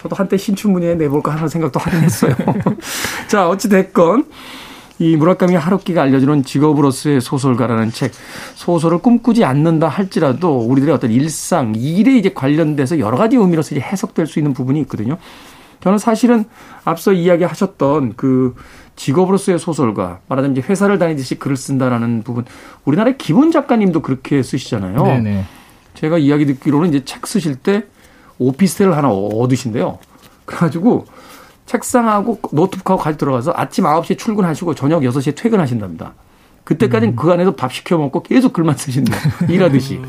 [0.02, 2.36] 저도 한때 신춘문예에 내볼까 하는 생각도 하긴 했어요.
[3.28, 4.26] 자 어찌 됐건
[5.00, 8.12] 이 무라카미 하루키가 알려주는 직업으로서의 소설가라는 책
[8.56, 14.28] 소설을 꿈꾸지 않는다 할지라도 우리들의 어떤 일상 일에 이제 관련돼서 여러 가지 의미로서 이제 해석될
[14.28, 15.18] 수 있는 부분이 있거든요.
[15.80, 16.44] 저는 사실은
[16.84, 18.56] 앞서 이야기하셨던 그
[18.98, 22.44] 직업으로서의 소설가 말하자면 이제 회사를 다니듯이 글을 쓴다라는 부분
[22.84, 25.02] 우리나라의 김원 작가님도 그렇게 쓰시잖아요.
[25.04, 25.46] 네네.
[25.94, 27.86] 제가 이야기 듣기로는 이제 책 쓰실 때
[28.38, 30.00] 오피스텔을 하나 얻으신대요.
[30.44, 31.06] 그래가지고
[31.70, 36.14] 책상하고 노트북하고 같이 들어가서 아침 9시에 출근하시고 저녁 6시에 퇴근하신답니다.
[36.64, 39.18] 그때까지는 그 안에서 밥 시켜 먹고 계속 글만 쓰신대요.
[39.50, 40.02] 일하듯이.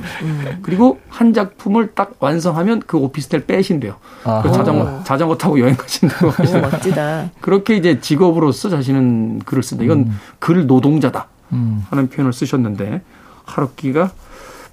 [0.63, 3.97] 그리고 한 작품을 딱 완성하면 그 오피스텔 빼신대요.
[4.43, 6.61] 그 자전거, 자전거 타고 여행 가신다고 오, 하시죠.
[6.61, 7.31] 멋지다.
[7.41, 9.85] 그렇게 이제 직업으로서 자신은 글을 쓴다.
[9.85, 11.29] 이건 글 노동자다.
[11.53, 11.85] 음.
[11.91, 13.03] 하는 표현을 쓰셨는데
[13.45, 14.13] 하루키가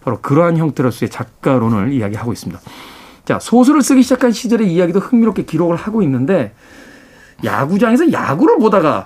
[0.03, 2.61] 바로 그러한 형태로서의 작가론을 이야기하고 있습니다.
[3.25, 6.53] 자, 소설을 쓰기 시작한 시절의 이야기도 흥미롭게 기록을 하고 있는데
[7.43, 9.05] 야구장에서 야구를 보다가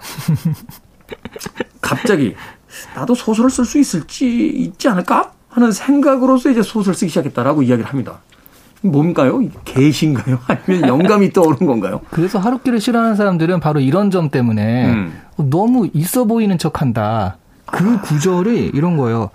[1.82, 2.36] 갑자기
[2.96, 8.20] 나도 소설을 쓸 수 있을지 있지 않을까 하는 생각으로서 이제 소설을 쓰기 시작했다라고 이야기를 합니다.
[8.82, 9.42] 뭔가요?
[9.66, 10.40] 개신가요?
[10.48, 12.02] 아니면 영감이 떠오른 건가요?
[12.10, 15.22] 그래서 하루키를 싫어하는 사람들은 바로 이런 점 때문에 음.
[15.38, 17.38] 너무 있어 보이는 척한다.
[17.66, 19.30] 그 구절이 이런 거예요.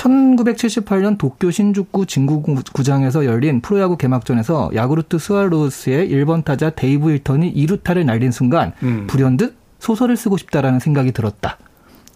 [0.00, 8.32] 1978년 도쿄 신주쿠 진구구장에서 열린 프로야구 개막전에서 야쿠르트 스왈로스의 1번 타자 데이브 힐턴이 2루타를 날린
[8.32, 9.06] 순간 음.
[9.06, 11.58] 불현듯 소설을 쓰고 싶다라는 생각이 들었다.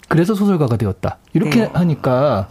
[0.08, 1.18] 그래서 소설가가 되었다.
[1.32, 1.70] 이렇게 네.
[1.72, 2.48] 하니까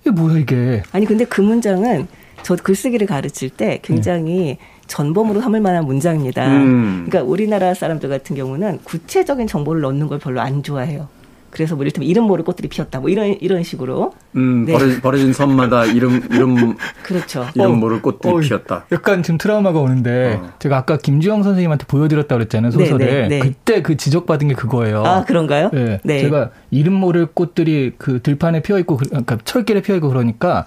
[0.00, 0.82] 이게 뭐야 이게?
[0.92, 2.06] 아니 근데 그 문장은
[2.42, 6.46] 저 글쓰기를 가르칠 때 굉장히 전범으로 삼을 만한 문장입니다.
[6.46, 7.06] 음.
[7.06, 11.08] 그러니까 우리나라 사람들 같은 경우는 구체적인 정보를 넣는 걸 별로 안 좋아해요.
[11.54, 13.00] 그래서 뭐 이를테면 이름 모를 꽃들이 피었다.
[13.00, 14.12] 뭐 이런 이런 식으로.
[14.36, 14.72] 음, 네.
[14.72, 17.46] 버려진, 버려진 섬마다 이름 이름 그렇죠.
[17.54, 18.84] 이름 어, 모를 꽃들이 어, 피었다.
[18.92, 20.52] 약간 지금 트라우마가 오는데 어.
[20.58, 23.38] 제가 아까 김주영 선생님한테 보여드렸다 그랬잖아요 네, 소설을 네, 네.
[23.38, 25.04] 그때 그 지적받은 게 그거예요.
[25.04, 25.70] 아 그런가요?
[25.72, 26.20] 네, 네.
[26.20, 30.66] 제가 이름 모를 꽃들이 그 들판에 피어 있고 그러니까 철길에 피어 있고 그러니까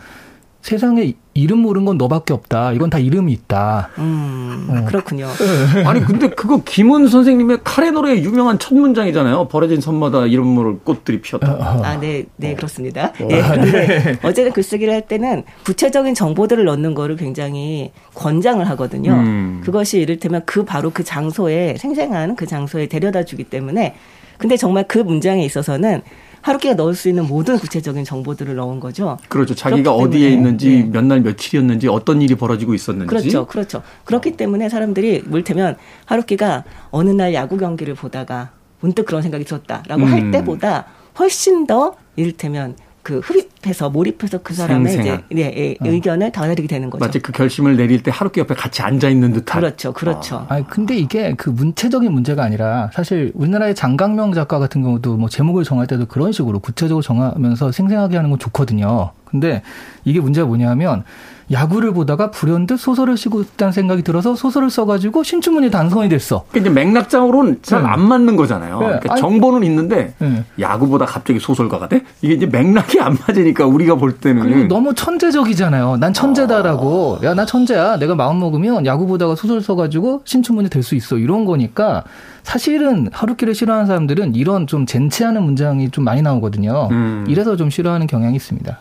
[0.61, 2.73] 세상에 이름 모르는 건 너밖에 없다.
[2.73, 3.89] 이건 다 이름이 있다.
[3.99, 4.85] 음 어.
[4.85, 5.27] 그렇군요.
[5.85, 9.47] 아니 근데 그거 김훈 선생님의 카레 노래의 유명한 첫 문장이잖아요.
[9.47, 11.53] 버려진 섬마다 이름 모를 꽃들이 피었다.
[11.53, 11.83] 어.
[11.83, 13.13] 아, 네, 네, 그렇습니다.
[13.29, 19.13] 예, 근데 어제는 글쓰기를 할 때는 구체적인 정보들을 넣는 거를 굉장히 권장을 하거든요.
[19.13, 19.61] 음.
[19.63, 23.95] 그것이 이를테면 그 바로 그 장소에 생생한 그 장소에 데려다 주기 때문에
[24.37, 26.01] 근데 정말 그 문장에 있어서는
[26.47, 29.17] 하루키가 넣을 수 있는 모든 구체적인 정보들을 넣은 거죠.
[29.27, 29.53] 그렇죠.
[29.53, 30.83] 자기가 어디에 있는지 네.
[30.83, 33.09] 몇날 며칠이었는지 어떤 일이 벌어지고 있었는지.
[33.09, 33.83] 그렇죠, 그렇죠.
[34.05, 40.11] 그렇기 때문에 사람들이 물테면 하루키가 어느 날 야구 경기를 보다가 문득 그런 생각이 들었다라고 음.
[40.11, 40.85] 할 때보다
[41.19, 45.23] 훨씬 더 이를테면 그 흡입해서 몰입해서 그 사람의 생생한.
[45.29, 47.05] 이제 네, 예, 의견을 다르게 되는 거죠.
[47.05, 49.61] 마치 그 결심을 내릴 때 하루키 옆에 같이 앉아 있는 듯한.
[49.61, 50.45] 그렇죠, 그렇죠.
[50.49, 55.63] 아니 근데 이게 그 문체적인 문제가 아니라 사실 우리나라의 장강명 작가 같은 경우도 뭐 제목을
[55.63, 59.11] 정할 때도 그런 식으로 구체적으로 정하면서 생생하게 하는 건 좋거든요.
[59.23, 59.61] 근데
[60.03, 61.05] 이게 문제가 뭐냐면
[61.51, 66.43] 야구를 보다가 불현듯 소설을 쓰고 싶다는 생각이 들어서 소설을 써가지고 신춘문예 단성이 됐어.
[66.51, 67.87] 그러니까 이제 맥락상으로는 잘 네.
[67.87, 68.79] 안 맞는 거잖아요.
[68.79, 68.85] 네.
[68.85, 70.43] 그러니까 아니- 정보는 있는데 네.
[70.59, 72.03] 야구보다 갑자기 소설가가 돼?
[72.21, 75.97] 이게 이제 맥락이 안 맞으니까 우리가 볼 때는 너무 천재적이잖아요.
[75.97, 77.19] 난 천재다라고.
[77.23, 77.97] 야, 나 천재야.
[77.97, 81.17] 내가 마음 먹으면 야구 보다가 소설 써가지고 신춘문예 될 수 있어.
[81.17, 82.03] 이런 거니까
[82.43, 86.87] 사실은 하루키를 싫어하는 사람들은 이런 좀 젠체하는 문장이 좀 많이 나오거든요.
[86.91, 87.25] 음.
[87.27, 88.77] 이래서 좀 싫어하는 경향이 있습니다.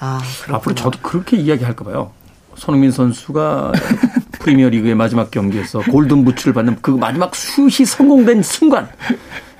[0.00, 0.56] 아, 그렇구나.
[0.58, 2.12] 앞으로 저도 그렇게 이야기할까 봐요.
[2.56, 3.72] 손흥민 선수가
[4.40, 8.88] 프리미어 리그의 마지막 경기에서 골든 부츠를 받는 그 마지막 슛이 성공된 순간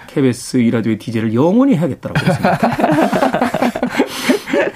[0.08, 2.58] KBS 이라디오의 DJ를 영원히 해야겠다라고 했습니다.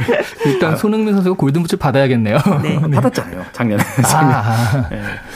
[0.47, 2.39] 일단 손흥민 선수가 골든부츠 받아야겠네요.
[2.63, 2.81] 네.
[2.81, 3.45] 받았잖아요.
[3.53, 3.83] 작년에.
[4.05, 4.89] 아,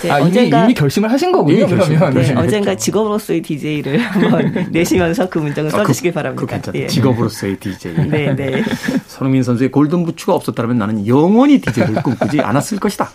[0.02, 1.58] 네, 아, 이미, 언젠가 이미 결심을 하신 거군요.
[1.58, 1.96] 이미 결심.
[1.98, 2.14] 그러면.
[2.22, 2.34] 네, 네.
[2.34, 6.46] 언젠가 직업으로서의 DJ를 한번 내시면서 그 문장을 아, 써주시길 그- 바랍니다.
[6.46, 6.78] 괜찮다.
[6.78, 6.86] 예.
[6.86, 7.94] 직업으로서의 DJ.
[8.08, 8.62] 네, 네.
[9.06, 13.10] 손흥민 선수의 골든 부츠가 없었다면 나는 영원히 DJ를 꿈꾸지 않았을 것이다.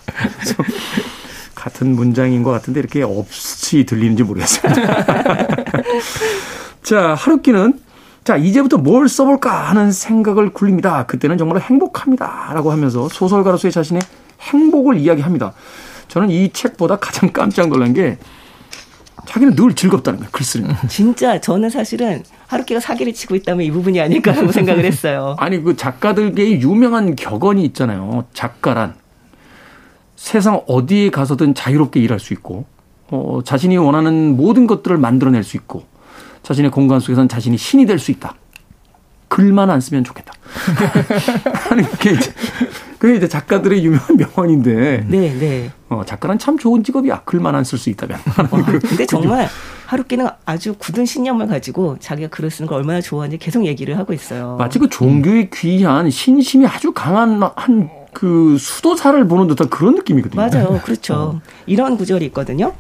[1.56, 5.06] 같은 문장인 것 같은데 이렇게 없이 들리는지 모르겠습니다.
[6.84, 7.80] 자, 하루키는
[8.24, 11.06] 자, 이제부터 뭘 써볼까 하는 생각을 굴립니다.
[11.06, 12.52] 그때는 정말 행복합니다.
[12.54, 14.02] 라고 하면서 소설가로서의 자신의
[14.42, 15.54] 행복을 이야기합니다.
[16.08, 18.18] 저는 이 책보다 가장 깜짝 놀란 게
[19.26, 20.30] 자기는 늘 즐겁다는 거예요.
[20.32, 20.88] 글 쓰는 게.
[20.88, 25.36] 진짜 저는 사실은 하루키가 사기를 치고 있다면 이 부분이 아닐까라고 생각을 했어요.
[25.40, 28.26] 아니 그 작가들계의 유명한 격언이 있잖아요.
[28.34, 28.96] 작가란
[30.16, 32.66] 세상 어디에 가서든 자유롭게 일할 수 있고
[33.12, 35.84] 어, 자신이 원하는 모든 것들을 만들어낼 수 있고
[36.44, 38.36] 자신의 공간 속에서는 자신이 신이 될 수 있다.
[39.28, 40.34] 글만 안 쓰면 좋겠다.
[41.70, 42.34] 아니 그게 이제
[42.98, 45.72] 그게 이제 작가들의 유명한 명언인데 네, 네.
[45.90, 47.22] 어, 작가는 참 좋은 직업이야.
[47.26, 48.18] 글만 안 쓸 수 있다면.
[48.52, 49.48] 와, 근데 정말
[49.86, 54.56] 하루키는 아주 굳은 신념을 가지고 자기가 글을 쓰는 걸 얼마나 좋아하는지 계속 얘기를 하고 있어요.
[54.58, 60.42] 마치 그 종교에 귀한 신심이 아주 강한 한 그 수도사를 보는 듯한 그런 느낌이거든요.
[60.42, 60.82] 맞아요.
[60.84, 61.40] 그렇죠.
[61.68, 62.74] 이런 구절이 있거든요.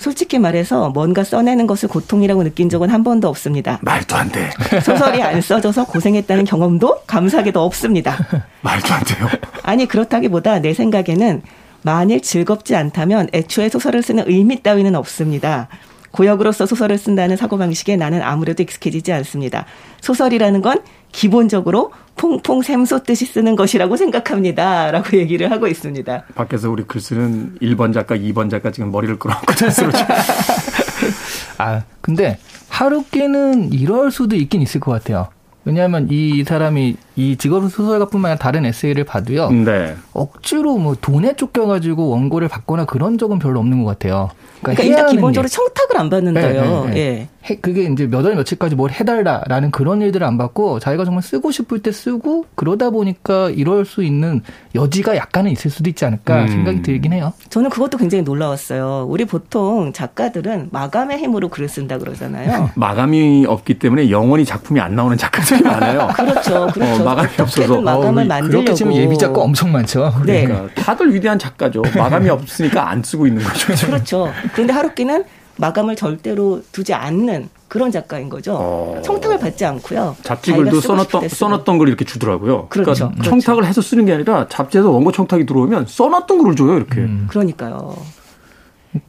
[0.00, 3.78] 솔직히 말해서 뭔가 써내는 것을 고통이라고 느낀 적은 한 번도 없습니다.
[3.82, 4.48] 말도 안 돼.
[4.82, 8.16] 소설이 안 써져서 고생했다는 경험도 감사하게도 없습니다.
[8.62, 9.28] 말도 안 돼요.
[9.62, 11.42] 아니 그렇다기보다 내 생각에는
[11.82, 15.68] 만일 즐겁지 않다면 애초에 소설을 쓰는 의미 따위는 없습니다.
[16.12, 19.66] 고역으로서 소설을 쓴다는 사고방식에 나는 아무래도 익숙해지지 않습니다.
[20.00, 20.78] 소설이라는 건
[21.12, 24.90] 기본적으로 퐁퐁 샘솟듯이 쓰는 것이라고 생각합니다.
[24.90, 26.24] 라고 얘기를 하고 있습니다.
[26.34, 29.90] 밖에서 우리 글 쓰는 1번 작가, 2번 작가 지금 머리를 끌어안고 스스로
[31.58, 35.28] 아, 근데 하루키는 이럴 수도 있긴 있을 것 같아요.
[35.64, 39.50] 왜냐하면 이 사람이 이 직업 소설가뿐만 아니라 다른 에세이를 봐도요.
[39.50, 39.94] 네.
[40.14, 44.30] 억지로 뭐 돈에 쫓겨가지고 원고를 받거나 그런 적은 별로 없는 것 같아요.
[44.62, 45.50] 그러니까 해야 일단 기본적으로 일.
[45.50, 46.84] 청탁을 안 받는다요.
[46.86, 47.00] 네, 네, 네.
[47.00, 47.28] 예.
[47.48, 51.50] 해- 그게 이제 몇 월 며칠까지 뭘 해달라라는 그런 일들을 안 받고 자기가 정말 쓰고
[51.50, 54.42] 싶을 때 쓰고 그러다 보니까 이럴 수 있는
[54.74, 56.48] 여지가 약간은 있을 수도 있지 않을까 음.
[56.48, 57.32] 생각이 들긴 해요.
[57.48, 59.06] 저는 그것도 굉장히 놀라웠어요.
[59.08, 62.68] 우리 보통 작가들은 마감의 힘으로 글을 쓴다 그러잖아요.
[62.76, 66.08] 마감이 없기 때문에 영원히 작품이 안 나오는 작가들이 많아요.
[66.14, 67.00] 그렇죠, 그렇죠.
[67.02, 67.80] 어, 마감이 없어서.
[67.80, 68.48] 마감을 어, 만들려고.
[68.64, 70.12] 그렇게 치면 예비 작가 엄청 많죠.
[70.24, 70.44] 네.
[70.44, 71.82] 그러니까 다들 위대한 작가죠.
[71.96, 73.86] 마감이 없으니까 안 쓰고 있는 거죠.
[73.86, 74.32] 그렇죠.
[74.52, 75.24] 그런데 하루키는
[75.56, 78.56] 마감을 절대로 두지 않는 그런 작가인 거죠.
[78.58, 79.00] 어.
[79.04, 80.16] 청탁을 받지 않고요.
[80.22, 81.28] 잡지글도 써놨던.
[81.28, 82.68] 써놨던 걸 이렇게 주더라고요.
[82.68, 83.30] 그렇죠, 러니까 그렇죠.
[83.30, 87.00] 청탁을 해서 쓰는 게 아니라 잡지에서 원고 청탁이 들어오면 써놨던 글을 줘요, 이렇게.
[87.00, 87.26] 음.
[87.30, 87.96] 그러니까요.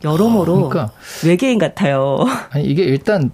[0.03, 0.91] 여러모로 그러니까.
[1.25, 2.19] 외계인 같아요.
[2.51, 3.31] 아니 이게 일단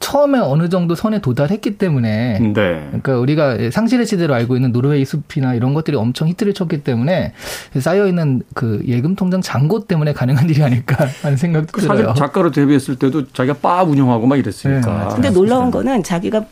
[0.00, 2.52] 처음에 어느 정도 선에 도달했기 때문에 네.
[2.52, 7.32] 그러니까 우리가 상실의 시대로 알고 있는 노르웨이 숲이나 이런 것들이 엄청 히트를 쳤기 때문에
[7.78, 12.08] 쌓여 있는 그 예금 통장 잔고 때문에 가능한 일이 아닐까 하는 생각도 그 들어요.
[12.08, 14.90] 사실 작가로 데뷔했을 때도 자기가 바 운영하고 막 네, 이랬으니까.
[14.90, 15.08] 맞아요.
[15.10, 16.44] 근데 놀라운 거는 자기가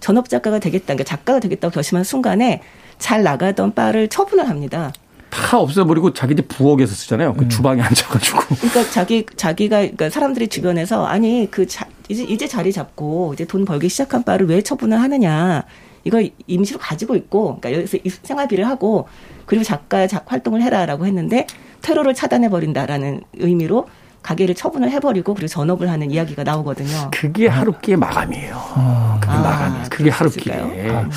[0.00, 2.62] 전업 작가가 되겠다, 그러니까 작가가 되겠다고 결심한 순간에
[2.98, 4.92] 잘 나가던 바를 처분을 합니다.
[5.30, 7.30] 다 없애버리고 자기 집 부엌에서 쓰잖아요.
[7.30, 7.36] 음.
[7.36, 8.38] 그 주방에 앉아가지고.
[8.56, 13.64] 그러니까 자기 자기가 그러니까 사람들이 주변에서 아니 그 자, 이제 이제 자리 잡고 이제 돈
[13.64, 15.64] 벌기 시작한 바를 왜 처분을 하느냐
[16.04, 19.08] 이걸 임시로 가지고 있고 그러니까 여기서 이 생활비를 하고
[19.46, 21.46] 그리고 작가 작 활동을 해라라고 했는데
[21.82, 23.88] 테러를 차단해 버린다라는 의미로
[24.22, 27.10] 가게를 처분을 해버리고 그리고 전업을 하는 이야기가 나오거든요.
[27.12, 29.18] 그게 하루키의 마감이에요.
[29.20, 29.84] 그게 아, 마감이에요.
[29.90, 30.10] 그게?
[30.10, 30.90] 하루키의.
[30.90, 31.08] 아,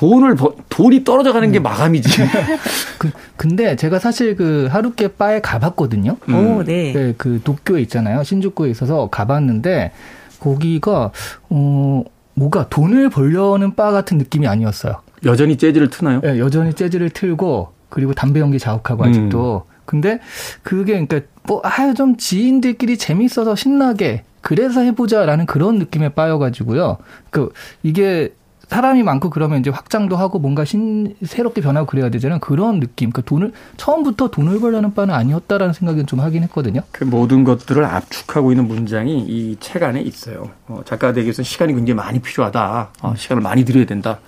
[0.00, 1.62] 돈을 버, 돈이 떨어져 가는 게 음.
[1.62, 2.08] 마감이지.
[2.96, 6.16] 그, 근데 제가 사실 그 하루께 바에 가봤거든요.
[6.30, 6.34] 음.
[6.34, 6.94] 오, 네.
[6.94, 8.24] 네, 그 도쿄에 있잖아요.
[8.24, 9.92] 신주쿠에 있어서 가봤는데
[10.40, 11.10] 거기가
[11.50, 15.02] 어 뭐가 돈을 벌려는 바 같은 느낌이 아니었어요.
[15.26, 16.22] 여전히 재즈를 트나요?
[16.22, 19.64] 네, 여전히 재즈를 틀고 그리고 담배 연기 자욱하고 아직도.
[19.66, 19.70] 음.
[19.84, 20.20] 근데
[20.62, 26.96] 그게 그러니까 뭐 아유 좀 지인들끼리 재밌어서 신나게 그래서 해보자라는 그런 느낌에 빠여가지고요.
[27.28, 28.32] 그 이게
[28.70, 32.38] 사람이 많고 그러면 이제 확장도 하고 뭔가 신, 새롭게 변하고 그래야 되잖아요.
[32.38, 33.10] 그런 느낌.
[33.10, 36.80] 그 돈을, 처음부터 돈을 벌려는 바는 아니었다라는 생각은 좀 하긴 했거든요.
[36.92, 40.50] 그 모든 것들을 압축하고 있는 문장이 이 책 안에 있어요.
[40.68, 42.90] 어, 작가 되기 위해서 시간이 굉장히 많이 필요하다.
[43.02, 44.20] 어, 시간을 많이 들여야 된다.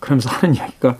[0.00, 0.94] 그러면서 하는 이야기가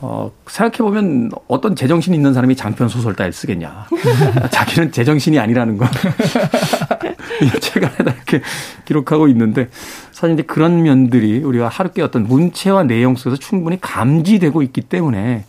[0.00, 3.86] 어, 생각해보면 어떤 제정신 있는 사람이 장편 소설 따위 쓰겠냐.
[4.52, 5.86] 자기는 제정신이 아니라는 거.
[7.60, 8.40] 책 안에다 이렇게
[8.84, 9.68] 기록하고 있는데
[10.12, 15.44] 사실 이제 그런 면들이 우리가 하루께 어떤 문체와 내용 속에서 충분히 감지되고 있기 때문에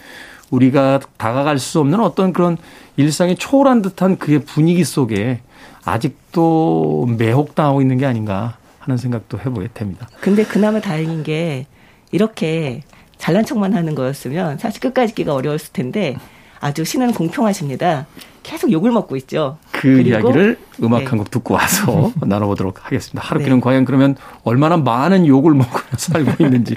[0.50, 2.58] 우리가 다가갈 수 없는 어떤 그런
[2.96, 5.42] 일상의 초월한 듯한 그의 분위기 속에
[5.84, 10.08] 아직도 매혹당하고 있는 게 아닌가 하는 생각도 해보게 됩니다.
[10.20, 11.66] 근데 그나마 다행인 게
[12.12, 12.84] 이렇게
[13.18, 16.18] 잘난 척만 하는 거였으면 사실 끝까지 읽기가 어려웠을 텐데
[16.60, 18.08] 아주 신은 공평하십니다.
[18.48, 19.58] 계속 욕을 먹고 있죠.
[19.74, 21.06] 그 이야기를 음악 네.
[21.06, 23.22] 한곡 듣고 와서 나눠보도록 하겠습니다.
[23.22, 23.62] 하루키는 네.
[23.62, 26.76] 과연 그러면 얼마나 많은 욕을 먹고 살고 있는지.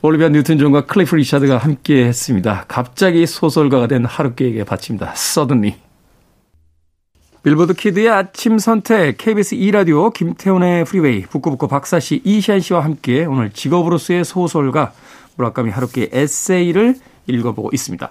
[0.00, 2.64] 올리비아 뉴튼 존과 클리프 리처드가 함께 했습니다.
[2.66, 5.12] 갑자기 소설가가 된 하루키에게 바칩니다.
[5.12, 5.76] Suddenly.
[7.42, 14.24] 빌보드 키드의 아침 선택 KBS 2라디오 김태훈의 프리웨이 북구북구 박사씨 이시안 씨와 함께 오늘 직업으로서의
[14.24, 14.92] 소설가
[15.36, 18.10] 무라카미 하루키의 에세이를 읽어보고 있습니다.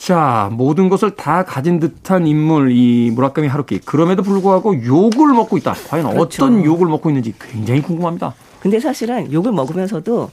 [0.00, 3.80] 자, 모든 것을 다 가진 듯한 인물 이 무라카미 하루키.
[3.80, 5.74] 그럼에도 불구하고 욕을 먹고 있다.
[5.88, 6.42] 과연 그렇죠.
[6.42, 8.32] 어떤 욕을 먹고 있는지 굉장히 궁금합니다.
[8.60, 10.30] 근데 사실은 욕을 먹으면서도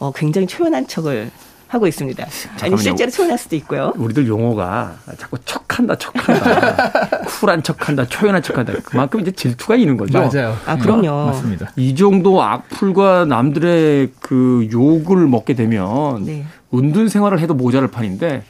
[0.00, 1.30] 어, 굉장히 초연한 척을
[1.68, 2.26] 하고 있습니다.
[2.62, 3.92] 아니 실제로 초연할 수도 있고요.
[3.96, 8.72] 우리들 용어가 자꾸 척한다, 척한다, 쿨한 척한다, 초연한 척한다.
[8.84, 10.18] 그만큼 이제 질투가 있는 거죠.
[10.18, 10.56] 맞아요.
[10.66, 11.02] 아 그럼요.
[11.02, 11.72] 네, 맞습니다.
[11.76, 16.44] 이 정도 악플과 남들의 그 욕을 먹게 되면 네.
[16.74, 18.42] 은둔 생활을 해도 모자랄 판인데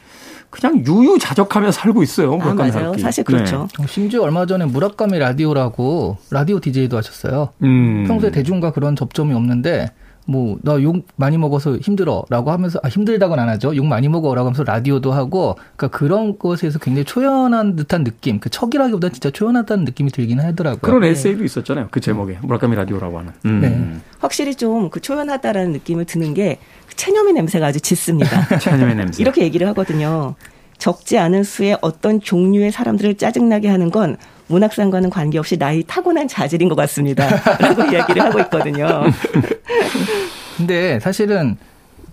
[0.59, 2.39] 그냥 유유자적하며 살고 있어요.
[2.41, 2.71] 아, 맞아요.
[2.71, 3.01] 살기.
[3.01, 3.67] 사실 그렇죠.
[3.79, 3.85] 네.
[3.87, 7.49] 심지어 얼마 전에 무라카미 라디오라고 라디오 DJ도 하셨어요.
[7.63, 8.05] 음.
[8.07, 9.91] 평소에 대중과 그런 접점이 없는데
[10.27, 12.23] 뭐, 나 욕 많이 먹어서 힘들어.
[12.29, 13.75] 라고 하면서, 아, 힘들다고는 안 하죠.
[13.75, 14.35] 욕 많이 먹어.
[14.35, 19.85] 라고 하면서 라디오도 하고, 그러니까 그런 것에서 굉장히 초연한 듯한 느낌, 그 척이라기보다 진짜 초연하다는
[19.85, 20.81] 느낌이 들긴 하더라고요.
[20.81, 21.09] 그런 네.
[21.09, 21.87] 에세이도 있었잖아요.
[21.91, 22.37] 그 제목에.
[22.41, 23.31] 무라카미 라디오라고 하는.
[23.45, 23.61] 음.
[23.61, 23.99] 네.
[24.19, 28.47] 확실히 좀 그 초연하다라는 느낌을 드는 게, 그 체념의 냄새가 아주 짙습니다.
[28.59, 29.21] 체념의 냄새.
[29.23, 30.35] 이렇게 얘기를 하거든요.
[30.77, 36.75] 적지 않은 수의 어떤 종류의 사람들을 짜증나게 하는 건 문학상과는 관계없이 나이 타고난 자질인 것
[36.75, 37.27] 같습니다.
[37.59, 39.03] 라고 이야기를 하고 있거든요.
[40.55, 41.57] 근데 사실은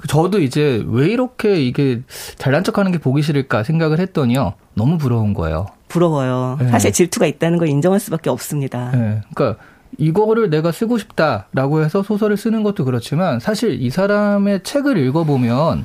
[0.09, 2.03] 저도 이제 왜 이렇게 이게
[2.37, 4.55] 잘난 척 하는 게 보기 싫을까 생각을 했더니요.
[4.74, 5.66] 너무 부러운 거예요.
[5.88, 6.59] 부러워요.
[6.61, 6.68] 네.
[6.68, 8.90] 사실 질투가 있다는 걸 인정할 수밖에 없습니다.
[8.90, 9.20] 네.
[9.33, 9.62] 그러니까
[9.96, 15.85] 이거를 내가 쓰고 싶다라고 해서 소설을 쓰는 것도 그렇지만 사실 이 사람의 책을 읽어보면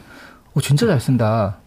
[0.54, 1.58] 어, 진짜 잘 쓴다.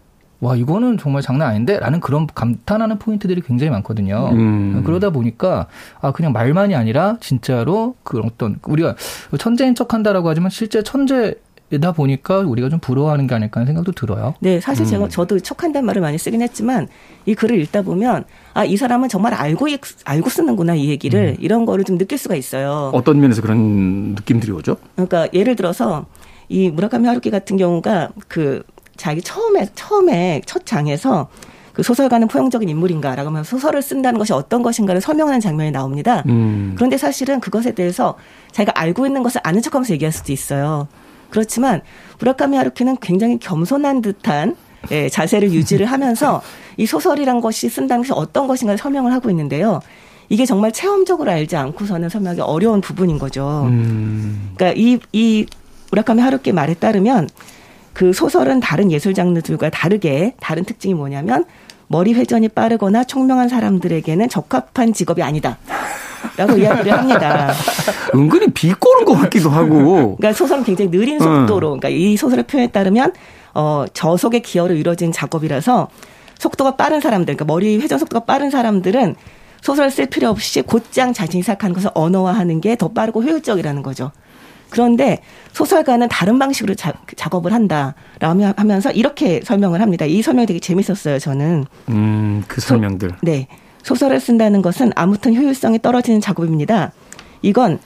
[0.42, 4.30] 와 이거는 정말 장난 아닌데 라는 그런 감탄하는 포인트들이 굉장히 많거든요.
[4.32, 4.82] 음.
[4.84, 5.68] 그러다 보니까
[6.00, 8.96] 아 그냥 말만이 아니라 진짜로 그런 어떤 우리가
[9.38, 11.36] 천재인 척한다라고 하지만 실제 천재
[11.80, 14.34] 다 보니까 우리가 좀 부러워하는 게 아닐까 하는 생각도 들어요.
[14.40, 15.08] 네, 사실 제가 음.
[15.08, 16.88] 저도 척한다는 말을 많이 쓰긴 했지만
[17.24, 19.68] 이 글을 읽다 보면 아 이 사람은 정말 알고
[20.04, 21.42] 알고 쓰는구나 이 얘기를 음.
[21.42, 22.90] 이런 거를 좀 느낄 수가 있어요.
[22.92, 24.76] 어떤 면에서 그런 느낌들이 오죠?
[24.96, 26.04] 그러니까 예를 들어서
[26.48, 28.62] 이 무라카미 하루키 같은 경우가 그
[28.96, 31.28] 자기 처음에 처음에 첫 장에서
[31.72, 36.22] 그 소설가는 포용적인 인물인가라고 하면 소설을 쓴다는 것이 어떤 것인가를 설명하는 장면이 나옵니다.
[36.26, 36.72] 음.
[36.76, 38.16] 그런데 사실은 그것에 대해서
[38.52, 40.86] 자기가 알고 있는 것을 아는 척하면서 얘기할 수도 있어요.
[41.30, 41.80] 그렇지만
[42.18, 44.54] 무라카미 하루키는 굉장히 겸손한 듯한
[44.90, 46.42] 예, 자세를 유지를 하면서
[46.76, 49.80] 이 소설이란 것이 쓴다는 것이 어떤 것인가를 설명을 하고 있는데요.
[50.28, 53.64] 이게 정말 체험적으로 알지 않고서는 설명하기 어려운 부분인 거죠.
[53.66, 54.52] 음.
[54.56, 55.46] 그러니까 이, 이
[55.90, 57.28] 무라카미 하루키 말에 따르면
[57.92, 61.44] 그 소설은 다른 예술 장르들과 다르게 다른 특징이 뭐냐면
[61.88, 65.58] 머리 회전이 빠르거나 총명한 사람들에게는 적합한 직업이 아니다.
[66.36, 67.52] 라고 이야기를 합니다.
[68.14, 70.16] 은근히 비꼬는 것 같기도 하고.
[70.16, 73.12] 그러니까 소설은 굉장히 느린 속도로, 그러니까 이 소설의 표현에 따르면,
[73.54, 75.88] 어, 저속의 기어로 이루어진 작업이라서
[76.38, 79.16] 속도가 빠른 사람들, 그러니까 머리 회전 속도가 빠른 사람들은
[79.60, 84.10] 소설을 쓸 필요 없이 곧장 자신이 생각하는 것을 언어화하는 게 더 빠르고 효율적이라는 거죠.
[84.72, 85.18] 그런데
[85.52, 90.06] 소설가는 다른 방식으로 자, 작업을 한다라며 하면서 이렇게 설명을 합니다.
[90.06, 91.66] 이 설명이 되게 재밌었어요, 저는.
[91.90, 93.10] 음, 그 설명들.
[93.10, 93.48] 소, 네.
[93.82, 96.92] 소설을 쓴다는 것은 아무튼 효율성이 떨어지는 작업입니다.
[97.42, 97.80] 이건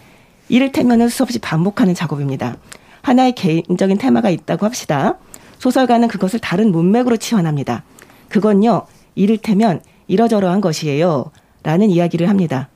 [0.48, 2.56] 이를테면 수없이 반복하는 작업입니다.
[3.02, 5.18] 하나의 개인적인 테마가 있다고 합시다.
[5.58, 7.82] 소설가는 그것을 다른 문맥으로 치환합니다.
[8.28, 11.32] 그건요, 이를테면 이러저러한 것이에요.
[11.64, 12.68] 라는 이야기를 합니다.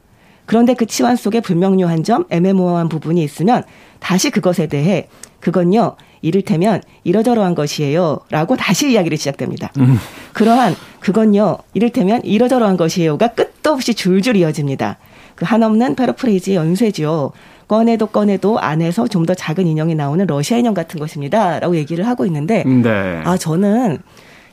[0.50, 3.62] 그런데 그 치환 속에 불명료한 점, 애매모호한 부분이 있으면
[4.00, 5.06] 다시 그것에 대해
[5.38, 8.18] 그건요, 이를테면 이러저러한 것이에요.
[8.30, 9.70] 라고 다시 이야기를 시작됩니다.
[9.78, 9.96] 음.
[10.32, 14.98] 그러한 그건요, 이를테면 이러저러한 것이에요가 끝도 없이 줄줄 이어집니다.
[15.36, 17.30] 그 한없는 패러프레이즈의 연쇄죠.
[17.68, 21.60] 꺼내도 꺼내도 안에서 좀 더 작은 인형이 나오는 러시아 인형 같은 것입니다.
[21.60, 23.20] 라고 얘기를 하고 있는데, 네.
[23.24, 23.98] 아, 저는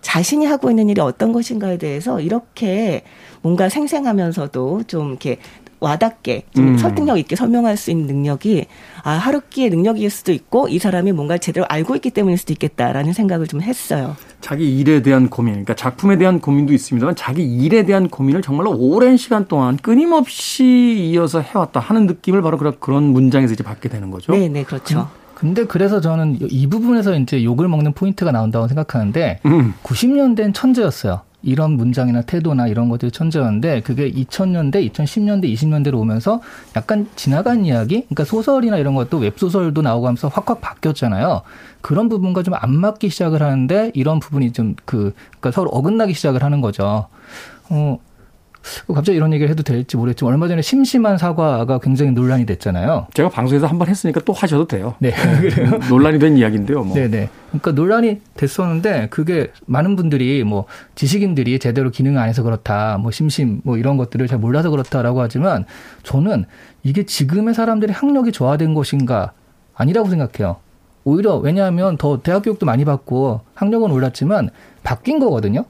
[0.01, 3.01] 자신이 하고 있는 일이 어떤 것인가에 대해서 이렇게
[3.41, 5.39] 뭔가 생생하면서도 좀 이렇게
[5.79, 6.77] 와닿게 좀 음.
[6.77, 8.65] 설득력 있게 설명할 수 있는 능력이
[9.03, 13.47] 아 하루키의 능력일 수도 있고 이 사람이 뭔가 제대로 알고 있기 때문일 수도 있겠다라는 생각을
[13.47, 14.15] 좀 했어요.
[14.41, 19.17] 자기 일에 대한 고민, 그러니까 작품에 대한 고민도 있습니다만 자기 일에 대한 고민을 정말로 오랜
[19.17, 24.31] 시간 동안 끊임없이 이어서 해왔다 하는 느낌을 바로 그런 문장에서 이제 받게 되는 거죠.
[24.31, 25.09] 네, 네, 그렇죠.
[25.37, 29.75] 근데 그래서 저는 이 부분에서 이제 욕을 먹는 포인트가 나온다고 생각하는데 음.
[29.83, 31.21] 90년대는 천재였어요.
[31.43, 36.41] 이런 문장이나 태도나 이런 것들이 천재였는데 그게 2000년대, 2010년대, 20년대로 오면서
[36.75, 41.43] 약간 지나간 이야기, 그러니까 소설이나 이런 것도 웹소설도 나오고 하면서 확확 바뀌었잖아요.
[41.81, 46.43] 그런 부분과 좀 안 맞기 시작을 하는데 이런 부분이 좀 그, 그러니까 서로 어긋나기 시작을
[46.43, 47.07] 하는 거죠.
[47.69, 47.99] 어,
[48.93, 53.07] 갑자기 이런 얘기를 해도 될지 모르겠지만 얼마 전에 심심한 사과가 굉장히 논란이 됐잖아요.
[53.13, 54.95] 제가 방송에서 한 번 했으니까 또 하셔도 돼요.
[54.99, 55.79] 네, 그래요.
[55.89, 56.83] 논란이 된 이야기인데요.
[56.83, 56.95] 뭐.
[56.95, 57.29] 네, 네.
[57.49, 63.61] 그러니까 논란이 됐었는데 그게 많은 분들이 뭐 지식인들이 제대로 기능 안 해서 그렇다, 뭐 심심
[63.63, 65.65] 뭐 이런 것들을 잘 몰라서 그렇다라고 하지만
[66.03, 66.45] 저는
[66.83, 69.31] 이게 지금의 사람들의 학력이 저하된 것인가
[69.75, 70.57] 아니라고 생각해요.
[71.03, 74.49] 오히려 왜냐하면 더 대학 교육도 많이 받고 학력은 올랐지만
[74.83, 75.63] 바뀐 거거든요.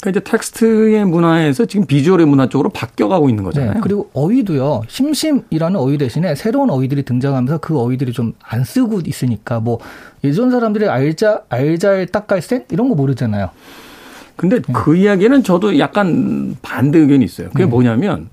[0.00, 3.74] 그러니까 이제 텍스트의 문화에서 지금 비주얼의 문화 쪽으로 바뀌어가고 있는 거잖아요.
[3.74, 4.82] 네, 그리고 어휘도요.
[4.88, 9.78] 심심이라는 어휘 대신에 새로운 어휘들이 등장하면서 그 어휘들이 좀 안 쓰고 있으니까 뭐
[10.24, 13.50] 예전 사람들이 알자 알잘 딱갈센 이런 거 모르잖아요.
[14.36, 14.72] 근데 네.
[14.72, 17.48] 그 이야기는 저도 약간 반대 의견이 있어요.
[17.48, 17.70] 그게 네.
[17.70, 18.28] 뭐냐면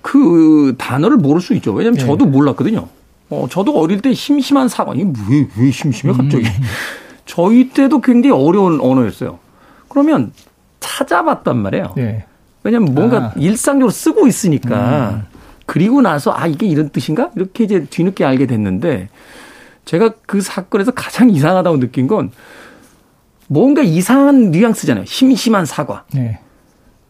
[0.00, 1.72] 그 단어를 모를 수 있죠.
[1.72, 2.06] 왜냐면 하 네.
[2.10, 2.88] 저도 몰랐거든요.
[3.30, 4.94] 어, 저도 어릴 때 심심한 사과.
[4.94, 6.44] 이게 왜, 왜 심심해, 갑자기.
[6.44, 6.62] 음.
[7.24, 9.38] 저희 때도 굉장히 어려운 언어였어요.
[9.88, 10.32] 그러면
[10.82, 11.94] 찾아봤단 말이에요.
[11.96, 12.26] 네.
[12.64, 13.32] 왜냐하면 뭔가 아.
[13.36, 15.10] 일상적으로 쓰고 있으니까.
[15.10, 15.32] 음.
[15.64, 19.08] 그리고 나서 아 이게 이런 뜻인가 이렇게 이제 뒤늦게 알게 됐는데
[19.84, 22.30] 제가 그 사건에서 가장 이상하다고 느낀 건
[23.48, 25.04] 뭔가 이상한 뉘앙스잖아요.
[25.06, 26.04] 심심한 사과.
[26.12, 26.40] 네.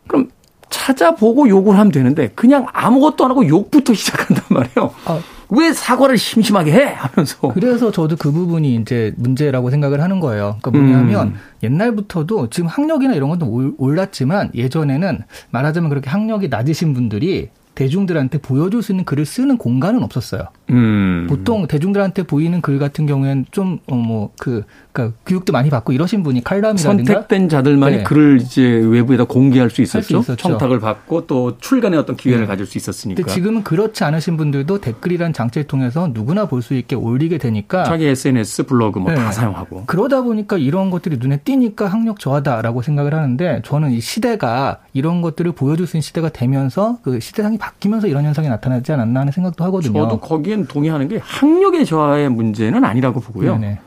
[0.07, 0.31] 그럼
[0.71, 4.95] 찾아보고 욕을 하면 되는데 그냥 아무것도 안 하고 욕부터 시작한단 말이에요.
[5.05, 5.21] 아,
[5.55, 6.85] 왜 사과를 심심하게 해?
[6.97, 7.49] 하면서.
[7.53, 10.57] 그래서 저도 그 부분이 이제 문제라고 생각을 하는 거예요.
[10.63, 11.35] 그러니까 뭐냐면 음.
[11.63, 18.93] 옛날부터도 지금 학력이나 이런 것도 올랐지만 예전에는 말하자면 그렇게 학력이 낮으신 분들이 대중들한테 보여줄 수
[18.93, 20.45] 있는 글을 쓰는 공간은 없었어요.
[20.73, 21.27] 음.
[21.29, 26.23] 보통 대중들한테 보이는 글 같은 경우에는 좀, 어, 뭐, 그, 그니까 교육도 많이 받고 이러신
[26.23, 27.05] 분이 칼럼이라든가.
[27.13, 28.03] 선택된 자들만이 네.
[28.03, 30.23] 글을 이제 외부에다 공개할 수 있었죠.
[30.23, 32.47] 수 청탁을 받고 또 출간의 어떤 기회를 네.
[32.47, 33.23] 가질 수 있었으니까.
[33.33, 37.83] 지금은 그렇지 않으신 분들도 댓글이란 장치를 통해서 누구나 볼 수 있게 올리게 되니까.
[37.85, 39.33] 자기 SNS, 블로그 뭐다 네.
[39.33, 39.85] 사용하고.
[39.87, 45.51] 그러다 보니까 이런 것들이 눈에 띄니까 학력 저하다라고 생각을 하는데 저는 이 시대가 이런 것들을
[45.53, 50.03] 보여줄 수 있는 시대가 되면서 그 시대상이 바뀌면서 이런 현상이 나타나지 않았나 하는 생각도 하거든요.
[50.05, 53.59] 저도 거기 엔 동의하는 게 학력의 저하의 문제는 아니라고 보고요.
[53.59, 53.81] 네네.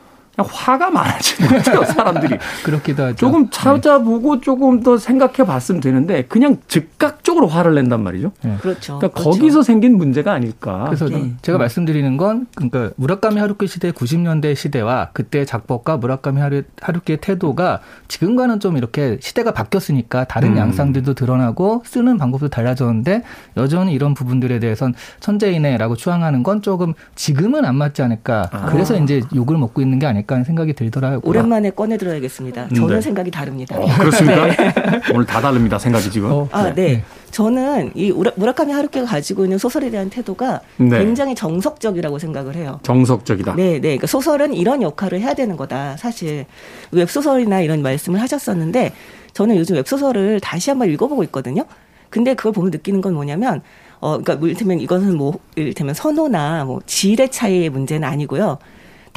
[0.43, 2.37] 화가 많아지는 것 같아요, 사람들이.
[2.63, 3.15] 그렇기도 하죠.
[3.15, 3.49] 조금 네.
[3.51, 4.41] 찾아보고 네.
[4.41, 8.31] 조금 더 생각해 봤으면 되는데 그냥 즉각적으로 화를 낸단 말이죠.
[8.43, 8.57] 네.
[8.61, 8.97] 그렇죠.
[8.99, 9.29] 그러니까 그렇죠.
[9.29, 10.85] 거기서 생긴 문제가 아닐까.
[10.85, 11.33] 그래서 네.
[11.41, 17.79] 제가 말씀드리는 건 그러니까 무라카미 하루키 시대 90년대 시대와 그때 작법가 무라카미 하루, 하루키의 태도가
[18.07, 20.57] 지금과는 좀 이렇게 시대가 바뀌었으니까 다른 음.
[20.57, 23.23] 양상들도 드러나고 쓰는 방법도 달라졌는데
[23.57, 28.49] 여전히 이런 부분들에 대해선 천재이네라고 추앙하는 건 조금 지금은 안 맞지 않을까.
[28.51, 28.65] 아.
[28.65, 30.24] 그래서 이제 욕을 먹고 있는 게 아닐까.
[30.25, 31.21] 않을까 하는 생각이 들더라고요.
[31.23, 32.69] 오랜만에 꺼내 들어야겠습니다.
[32.69, 33.01] 저는 네.
[33.01, 33.77] 생각이 다릅니다.
[33.77, 34.47] 어, 그렇습니까?
[34.55, 34.73] 네.
[35.13, 35.79] 오늘 다 다릅니다.
[35.79, 36.31] 생각이 지금.
[36.31, 36.73] 어, 아, 네.
[36.73, 37.03] 네.
[37.31, 40.99] 저는 이 무라카미 하루키가 가지고 있는 소설에 대한 태도가 네.
[40.99, 42.79] 굉장히 정석적이라고 생각을 해요.
[42.83, 43.55] 정석적이다.
[43.55, 43.79] 네, 네.
[43.79, 45.97] 그러니까 소설은 이런 역할을 해야 되는 거다.
[45.97, 46.45] 사실
[46.91, 48.93] 웹소설이나 이런 말씀을 하셨었는데
[49.33, 51.65] 저는 요즘 웹소설을 다시 한번 읽어보고 있거든요.
[52.09, 53.61] 근데 그걸 보면 느끼는 건 뭐냐면
[53.99, 58.59] 어, 그러니까 뭐 이를테면 이것은 뭐, 이를테면 선호나 뭐 질의 차이의 문제는 아니고요.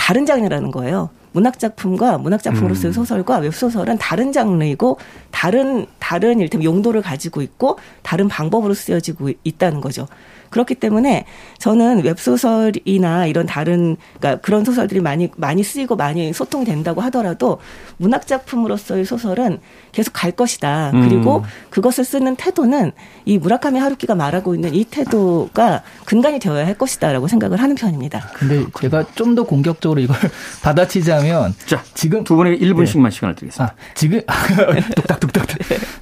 [0.08, 1.10] 다른 장르라는 거예요.
[1.32, 2.94] 문학 작품과 문학 작품으로서의 음.
[2.94, 4.96] 소설과 웹소설은 다른 장르이고
[5.30, 10.08] 다른 다른 일테면 용도를 가지고 있고 다른 방법으로 쓰여지고 있다는 거죠.
[10.50, 11.24] 그렇기 때문에
[11.58, 17.58] 저는 웹소설이나 이런 다른 그러니까 그런 소설들이 많이 많이 쓰이고 많이 소통된다고 하더라도
[17.96, 19.60] 문학 작품으로서의 소설은
[19.92, 20.90] 계속 갈 것이다.
[20.92, 21.08] 음.
[21.08, 22.92] 그리고 그것을 쓰는 태도는
[23.24, 28.30] 이 무라카미 하루키가 말하고 있는 이 태도가 근간이 되어야 할 것이다라고 생각을 하는 편입니다.
[28.34, 30.16] 근데 제가 좀 더 공격적으로 이걸
[30.62, 33.10] 받아치자면 자, 지금 두 분에게 1분씩만 네.
[33.10, 33.74] 시간을 드리겠습니다.
[33.74, 34.20] 아, 지금
[34.96, 35.46] 뚝딱뚝딱.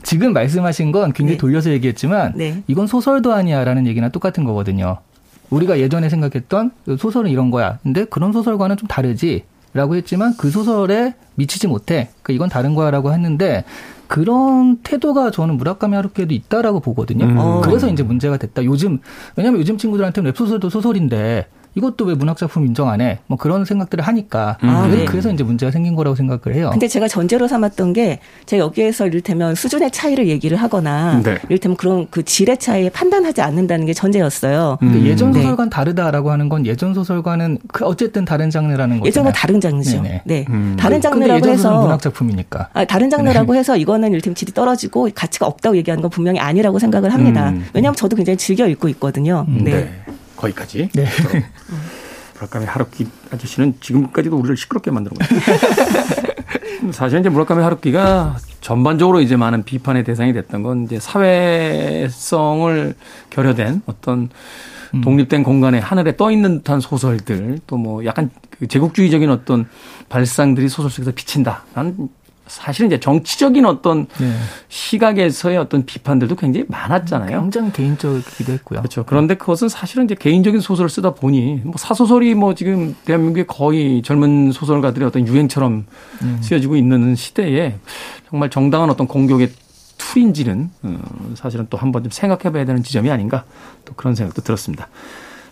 [0.03, 1.39] 지금 말씀하신 건 굉장히 네.
[1.39, 2.63] 돌려서 얘기했지만 네.
[2.67, 4.99] 이건 소설도 아니야라는 얘기나 똑같은 거거든요.
[5.51, 7.79] 우리가 예전에 생각했던 소설은 이런 거야.
[7.83, 9.45] 근데 그런 소설과는 좀 다르지.
[9.75, 12.09] 라고 했지만 그 소설에 미치지 못해.
[12.23, 13.65] 그러니까 이건 다른 거야 라고 했는데
[14.07, 17.27] 그런 태도가 저는 무라카미 하루키에도 있다라고 보거든요.
[17.27, 17.37] 음.
[17.37, 17.61] 어.
[17.63, 18.65] 그래서 이제 문제가 됐다.
[18.65, 19.01] 요즘
[19.37, 21.47] 왜냐하면 요즘 친구들한테는 웹소설도 소설인데
[21.77, 23.19] 이것도 왜 문학작품 인정 안 해?
[23.27, 25.05] 뭐 그런 생각들을 하니까 아, 그래서, 네.
[25.05, 26.71] 그래서 이제 문제가 생긴 거라고 생각을 해요.
[26.73, 31.39] 근데 제가 전제로 삼았던 게 제가 여기에서 이를테면 수준의 차이를 얘기를 하거나 네.
[31.49, 34.79] 이를테면 그런 그 질의 차이에 판단하지 않는다는 게 전제였어요.
[34.83, 34.93] 음.
[34.93, 35.43] 근데 예전 네.
[35.43, 39.07] 소설과는 다르다라고 하는 건 예전 소설과는 그 어쨌든 다른 장르라는 거잖아요.
[39.07, 40.03] 예전과 다른 장르죠.
[40.03, 40.23] 네네.
[40.25, 40.45] 네.
[40.49, 40.77] 음.
[40.79, 42.71] 다른 장르라고 해서 문학 작품이니까.
[42.73, 47.13] 아, 다른 장르라고 해서 이거는 이를테면 질이 떨어지고 가치가 없다고 얘기하는 건 분명히 아니라고 생각을
[47.13, 47.51] 합니다.
[47.51, 47.67] 음.
[47.75, 49.45] 왜냐하면 저도 굉장히 즐겨 읽고 있거든요.
[49.47, 49.65] 네.
[49.65, 49.91] 네.
[50.37, 50.91] 거기까지.
[50.95, 51.07] 네.
[52.35, 56.93] 무라카미 하루키 아저씨는 지금까지도 우리를 시끄럽게 만드는 거예요.
[56.93, 62.95] 사실 이제 무라카미 하루키가 전반적으로 이제 많은 비판의 대상이 됐던 건 이제 사회성을
[63.31, 64.29] 결여된 어떤
[65.03, 69.67] 독립된 공간에 하늘에 떠 있는 듯한 소설들 또 뭐 약간 그 제국주의적인 어떤
[70.09, 71.65] 발상들이 소설 속에서 비친다.
[71.75, 72.09] 난
[72.47, 74.33] 사실은 이제 정치적인 어떤 네.
[74.69, 77.41] 시각에서의 어떤 비판들도 굉장히 많았잖아요.
[77.41, 78.81] 굉장히 개인적이기도 했고요.
[78.81, 79.05] 그렇죠.
[79.05, 84.53] 그런데 그것은 사실은 이제 개인적인 소설을 쓰다 보니 뭐 사소설이 뭐 지금 대한민국의 거의 젊은
[84.53, 85.87] 소설가들의 어떤 유행처럼
[86.23, 86.39] 음.
[86.43, 87.79] 쓰여지고 있는 시대에
[88.31, 89.51] 정말 정당한 어떤 공격의
[89.99, 90.99] 툴인지는 어,
[91.35, 93.45] 사실은 또 한번 좀 생각해 봐야 되는 지점이 아닌가
[93.85, 94.89] 또 그런 생각도 들었습니다.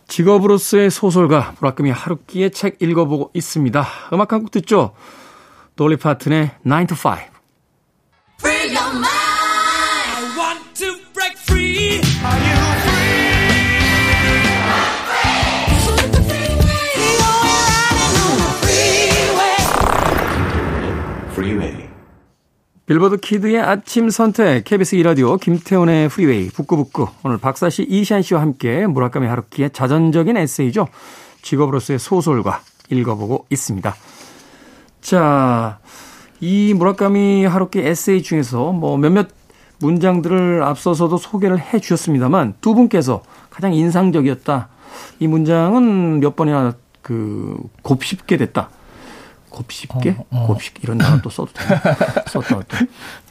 [0.06, 3.86] 직업으로서의 소설가 무라카미 하루키의 책 읽어보고 있습니다.
[4.12, 4.92] 음악 한 곡 듣죠.
[5.76, 7.18] 돌리 파튼의 9 to 5.
[8.38, 9.08] Free your mind.
[10.16, 12.00] I want to break free.
[12.24, 12.64] Are you
[22.86, 29.26] 빌보드 키드의 아침 선택 KBS 2라디오 김태훈의 프리웨이 북구북구 오늘 박사씨 이시안 씨와 함께 무라카미
[29.26, 30.88] 하루키의 자전적인 에세이죠.
[31.40, 32.60] 직업으로서의 소설가
[32.90, 33.94] 읽어보고 있습니다.
[35.04, 35.80] 자,
[36.40, 39.28] 이 무라카미 하루키 에세이 중에서 뭐 몇몇
[39.80, 44.68] 문장들을 앞서서도 소개를 해 주셨습니다만 두 분께서 가장 인상적이었다.
[45.20, 48.70] 이 문장은 몇 번이나 그 곱씹게 됐다.
[49.50, 50.16] 곱씹게?
[50.18, 50.46] 어, 어.
[50.46, 51.82] 곱씹게 이런 단어 또 써도 되나?
[52.26, 52.76] 썼다 또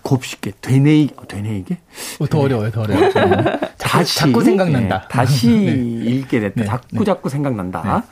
[0.03, 1.80] 곱씹게 되뇌이 되뇌이게
[2.19, 3.09] 어, 더 어려워요, 더 어려워요.
[3.80, 5.01] 다시 자꾸 생각난다.
[5.03, 5.49] 예, 다시
[6.05, 6.11] 네.
[6.11, 6.61] 읽게 됐다.
[6.61, 7.03] 네, 자꾸 네.
[7.03, 8.03] 자꾸 생각난다.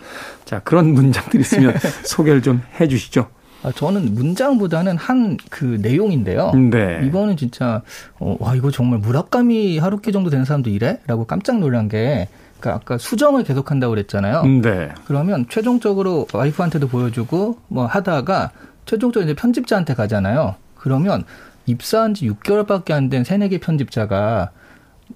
[0.46, 3.30] 자 그런 문장들이 있으면 소개를 좀 해 주시죠.
[3.64, 6.52] 아, 저는 문장보다는 한 그 내용인데요.
[6.72, 7.02] 네.
[7.04, 7.82] 이거는 진짜
[8.20, 12.28] 어, 와 이거 정말 무라카미 하루키 정도 되는 사람도 이래?라고 깜짝 놀란 게
[12.60, 14.44] 그러니까 아까 수정을 계속한다고 그랬잖아요.
[14.62, 14.90] 네.
[15.06, 18.52] 그러면 최종적으로 와이프한테도 보여주고 뭐 하다가
[18.86, 20.56] 최종적으로 이제 편집자한테 가잖아요.
[20.76, 21.24] 그러면
[21.68, 24.50] 입사한 지 6개월밖에 안 된 새내기 편집자가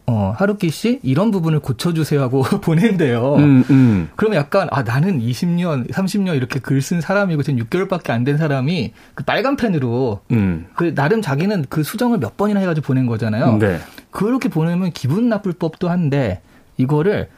[0.08, 3.36] 어, 하루키 씨 이런 부분을 고쳐주세요 하고 보낸대요.
[3.36, 4.10] 음, 음.
[4.16, 8.94] 그러면 약간 아 나는 20년, 30년 이렇게 글 쓴 사람이고 지금 6개월밖에 안 된 사람이
[9.16, 10.68] 그 빨간 펜으로 음.
[10.76, 13.58] 그 나름 자기는 그 수정을 몇 번이나 해가지고 보낸 거잖아요.
[13.58, 13.80] 네.
[14.12, 16.42] 그렇게 보내면 기분 나쁠 법도 한데
[16.78, 17.30] 이거를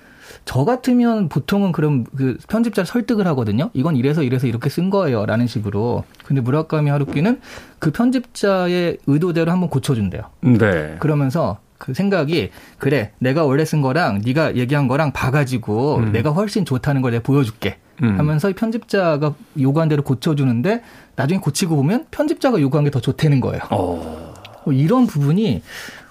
[0.44, 3.70] 저 같으면 보통은 그럼 그 편집자를 설득을 하거든요.
[3.74, 6.04] 이건 이래서 이래서 이렇게 쓴 거예요 라는 식으로.
[6.26, 7.40] 근데 무라카미 하루키는
[7.80, 10.22] 그 편집자의 의도대로 한번 고쳐준대요.
[10.42, 10.96] 네.
[11.00, 16.12] 그러면서 그 생각이 그래 내가 원래 쓴 거랑 네가 얘기한 거랑 봐가지고 음.
[16.12, 18.18] 내가 훨씬 좋다는 걸 내가 보여줄게 음.
[18.18, 20.82] 하면서 이 편집자가 요구한 대로 고쳐주는데
[21.16, 23.62] 나중에 고치고 보면 편집자가 요구한 게 더 좋다는 거예요.
[23.72, 24.34] 어.
[24.66, 25.62] 뭐 이런 부분이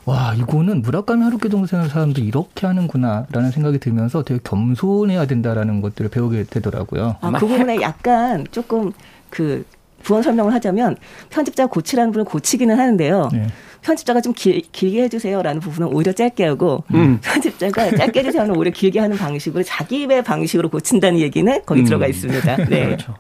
[0.05, 6.11] 와 이거는 무라카미 하루키 정도 되는 사람도 이렇게 하는구나라는 생각이 들면서 되게 겸손해야 된다라는 것들을
[6.11, 7.17] 배우게 되더라고요.
[7.21, 8.93] 아, 그 부분에 약간 조금
[9.31, 9.65] 그
[10.07, 10.97] 부원 설명을 하자면
[11.31, 13.29] 편집자 고치라는 분을 고치기는 하는데요.
[13.33, 13.49] 네.
[13.83, 17.19] 편집자가 좀 길, 길게 해주세요라는 부분은 오히려 짧게 하고 음.
[17.23, 21.85] 편집자가 짧게 해주세요는 오히려 길게 하는 방식으로 자기 입의 방식으로 고친다는 얘기는 거기 음.
[21.85, 22.57] 들어가 있습니다.
[22.71, 22.85] 네.
[22.85, 23.17] 그렇죠.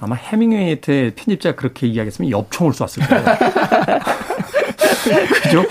[0.00, 3.24] 아마 해밍웨이한테 편집자가 그렇게 이야기했으면 엽총을 쐈을 거예요.
[5.42, 5.64] 그죠?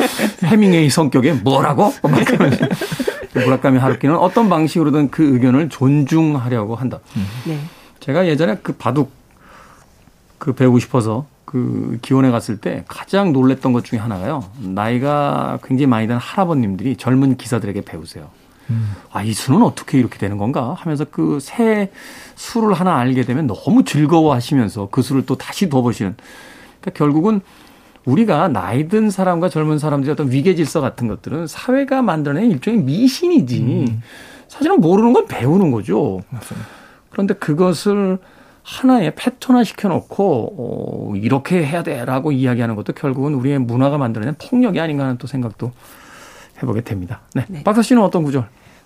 [0.44, 1.94] 해밍웨이 성격에 뭐라고?
[2.02, 2.68] 막 그러면서.
[3.36, 7.00] 무라카미 하루키는 어떤 방식으로든 그 의견을 존중하려고 한다.
[7.46, 7.60] 네.
[8.00, 9.17] 제가 예전에 그 바둑
[10.38, 14.44] 그 배우고 싶어서 그 기원에 갔을 때 가장 놀랬던 것 중에 하나가요.
[14.60, 18.30] 나이가 굉장히 많이 된 할아버님들이 젊은 기사들에게 배우세요.
[19.14, 21.90] 아, 이 수는 어떻게 이렇게 되는 건가 하면서 그 새
[22.36, 26.16] 수를 하나 알게 되면 너무 즐거워 하시면서 그 수를 또 다시 더 보시는.
[26.82, 27.40] 그러니까 결국은
[28.06, 34.00] 우리가 나이 든 사람과 젊은 사람들의 어떤 위계 질서 같은 것들은 사회가 만들어낸 일종의 미신이지.
[34.48, 36.22] 사실은 모르는 건 배우는 거죠.
[37.10, 38.18] 그런데 그것을
[38.68, 45.06] 하나의 패턴화 시켜놓고 어, 이렇게 해야 돼라고 이야기하는 것도 결국은 우리의 문화가 만들어낸 폭력이 아닌가
[45.06, 45.72] 하는 또 생각도
[46.62, 47.22] 해보게 됩니다.
[47.34, 47.64] 네, 네.
[47.64, 48.46] 박사 씨는 어떤 구절?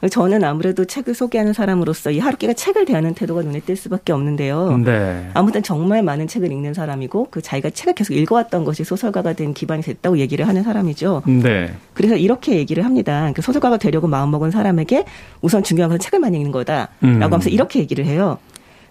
[0.09, 4.77] 저는 아무래도 책을 소개하는 사람으로서 이 하루키가 책을 대하는 태도가 눈에 띌 수밖에 없는데요.
[4.77, 5.29] 네.
[5.33, 9.83] 아무튼 정말 많은 책을 읽는 사람이고 그 자기가 책을 계속 읽어왔던 것이 소설가가 된 기반이
[9.83, 11.23] 됐다고 얘기를 하는 사람이죠.
[11.27, 11.71] 네.
[11.93, 13.31] 그래서 이렇게 얘기를 합니다.
[13.35, 15.05] 그 소설가가 되려고 마음먹은 사람에게
[15.41, 17.21] 우선 중요한 건 책을 많이 읽는 거다라고 음.
[17.21, 18.39] 하면서 이렇게 얘기를 해요.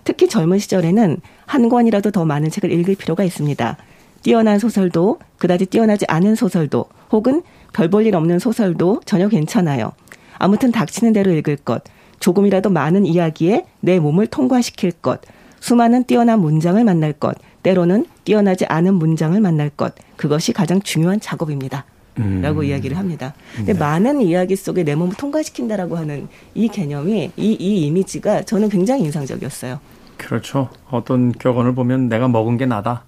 [0.05, 3.76] 특히 젊은 시절에는 한 권이라도 더 많은 책을 읽을 필요가 있습니다.
[4.22, 7.42] 뛰어난 소설도 그다지 뛰어나지 않은 소설도 혹은
[7.72, 9.92] 별 볼 일 없는 소설도 전혀 괜찮아요.
[10.38, 11.82] 아무튼 닥치는 대로 읽을 것,
[12.18, 15.20] 조금이라도 많은 이야기에 내 몸을 통과시킬 것,
[15.61, 21.84] 수많은 뛰어난 문장을 만날 것, 때로는 뛰어나지 않은 문장을 만날 것, 그것이 가장 중요한 작업입니다.
[22.19, 22.41] 음.
[22.43, 23.35] 라고 이야기를 합니다.
[23.57, 23.79] 근데 네.
[23.79, 29.81] 많은 이야기 속에 내 몸을 통과시킨다라고 하는 이 개념이, 이, 이 이미지가 저는 굉장히 인상적이었어요.
[30.17, 30.69] 그렇죠.
[30.91, 33.05] 어떤 격언을 보면 내가 먹은 게 나다.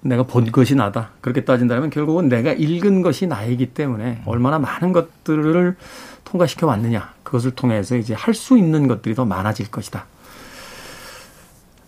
[0.00, 1.10] 내가 본 것이 나다.
[1.20, 5.76] 그렇게 따진다면 결국은 내가 읽은 것이 나이기 때문에 얼마나 많은 것들을
[6.24, 7.12] 통과시켜 왔느냐.
[7.22, 10.06] 그것을 통해서 이제 할 수 있는 것들이 더 많아질 것이다.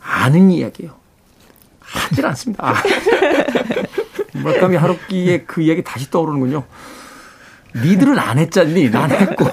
[0.00, 0.90] 아는 이야기요.
[1.80, 2.70] 하질 않습니다.
[2.70, 2.74] 아.
[4.38, 6.64] 무라카미 하루키의 그 이야기 다시 떠오르는군요.
[7.84, 8.90] 니들은 안 했잖니.
[8.90, 9.46] 난 했고.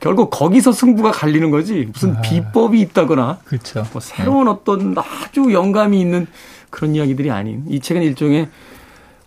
[0.00, 1.88] 결국 거기서 승부가 갈리는 거지.
[1.92, 3.86] 무슨 비법이 있다거나 그렇죠.
[3.92, 6.26] 뭐 새로운 어떤 아주 영감이 있는
[6.70, 8.48] 그런 이야기들이 아닌 이 책은 일종의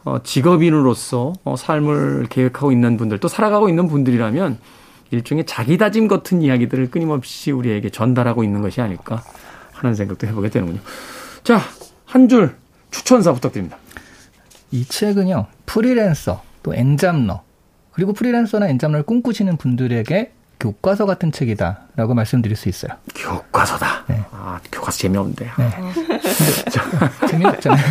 [0.04, 4.58] 어, 직업인으로서 어, 삶을 계획하고 있는 분들 또 살아가고 있는 분들이라면
[5.12, 9.24] 일종의 자기 다짐 같은 이야기들을 끊임없이 우리에게 전달하고 있는 것이 아닐까
[9.74, 10.80] 하는 생각도 해보게 되는군요.
[11.44, 11.62] 자,
[12.06, 12.56] 한 줄
[12.92, 13.78] 추천사 부탁드립니다.
[14.74, 17.42] 이 책은요, 프리랜서, 또 엔잡러,
[17.92, 22.94] 그리고 프리랜서나 엔잡러를 꿈꾸시는 분들에게 교과서 같은 책이다라고 말씀드릴 수 있어요.
[23.14, 24.06] 교과서다.
[24.08, 24.24] 네.
[24.32, 25.46] 아, 교과서 재미없는데.
[25.60, 25.70] 네.
[27.30, 27.84] 재미없잖아요.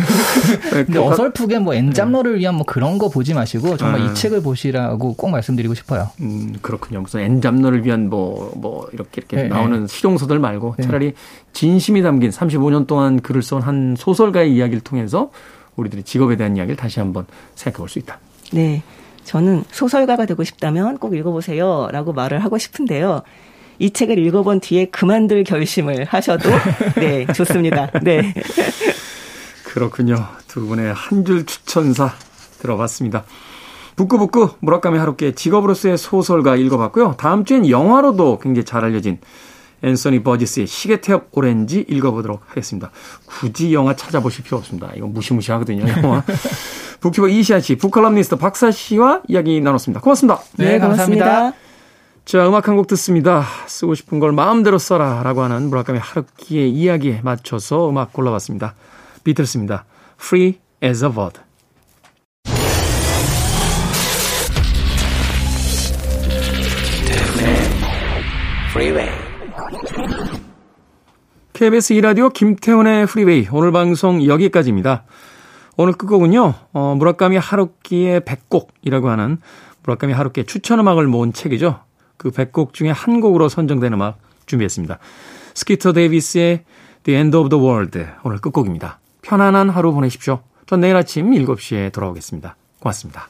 [0.71, 4.07] 근데 교과- 어설프게 뭐 엔잡러를 위한 뭐 그런 거 보지 마시고 정말 음.
[4.11, 6.09] 이 책을 보시라고 꼭 말씀드리고 싶어요.
[6.21, 7.01] 음, 그렇군요.
[7.01, 10.83] 무슨 엔잡러를 위한 뭐, 뭐, 이렇게 이렇게 네, 나오는 실용서들 말고 네.
[10.83, 11.13] 차라리
[11.53, 15.29] 진심이 담긴 35년 동안 글을 쓴 한 소설가의 이야기를 통해서
[15.75, 18.19] 우리들이 직업에 대한 이야기를 다시 한번 생각해 볼 수 있다.
[18.51, 18.83] 네.
[19.23, 21.87] 저는 소설가가 되고 싶다면 꼭 읽어보세요.
[21.91, 23.21] 라고 말을 하고 싶은데요.
[23.79, 26.49] 이 책을 읽어본 뒤에 그만둘 결심을 하셔도,
[26.95, 27.89] 네, 좋습니다.
[28.01, 28.33] 네.
[29.63, 30.27] 그렇군요.
[30.47, 32.11] 두 분의 한 줄 추천사
[32.59, 33.23] 들어봤습니다.
[33.95, 37.15] 북구북구 무라카미 하루키의 직업으로서의 소설가 읽어봤고요.
[37.17, 39.19] 다음 주엔 영화로도 굉장히 잘 알려진
[39.83, 42.89] 앤서니 버지스의 시계 태엽 오렌지 읽어보도록 하겠습니다.
[43.25, 44.91] 굳이 영화 찾아보실 필요 없습니다.
[44.95, 46.23] 이거 무시무시하거든요, 영화.
[47.01, 49.99] 북튜버 이시아 씨, 북컬럼니스트 박사 씨와 이야기 나눴습니다.
[49.99, 50.39] 고맙습니다.
[50.57, 51.53] 네, 고맙습니다.
[52.25, 53.43] 자, 음악 한 곡 듣습니다.
[53.67, 58.75] 쓰고 싶은 걸 마음대로 써라 라고 하는 무라카미 하루키의 이야기에 맞춰서 음악 골라봤습니다.
[59.25, 59.83] 비틀스입니다.
[60.17, 61.39] Free as a bird.
[71.53, 75.03] KBS 2라디오 김태훈의 프리웨이 오늘 방송 여기까지입니다.
[75.77, 76.53] 오늘 끝곡은요.
[76.73, 79.37] 어, 무라카미 하루키의 100곡이라고 하는
[79.83, 81.79] 무라카미 하루키의 추천 음악을 모은 책이죠.
[82.17, 84.97] 그 100곡 중에 한 곡으로 선정된 음악 준비했습니다.
[85.53, 86.63] 스키터 데이비스의
[87.03, 88.99] The End of the World 오늘 끝곡입니다.
[89.21, 90.41] 편안한 하루 보내십시오.
[90.65, 92.55] 전 내일 아침 7시에 돌아오겠습니다.
[92.79, 93.27] 고맙습니다.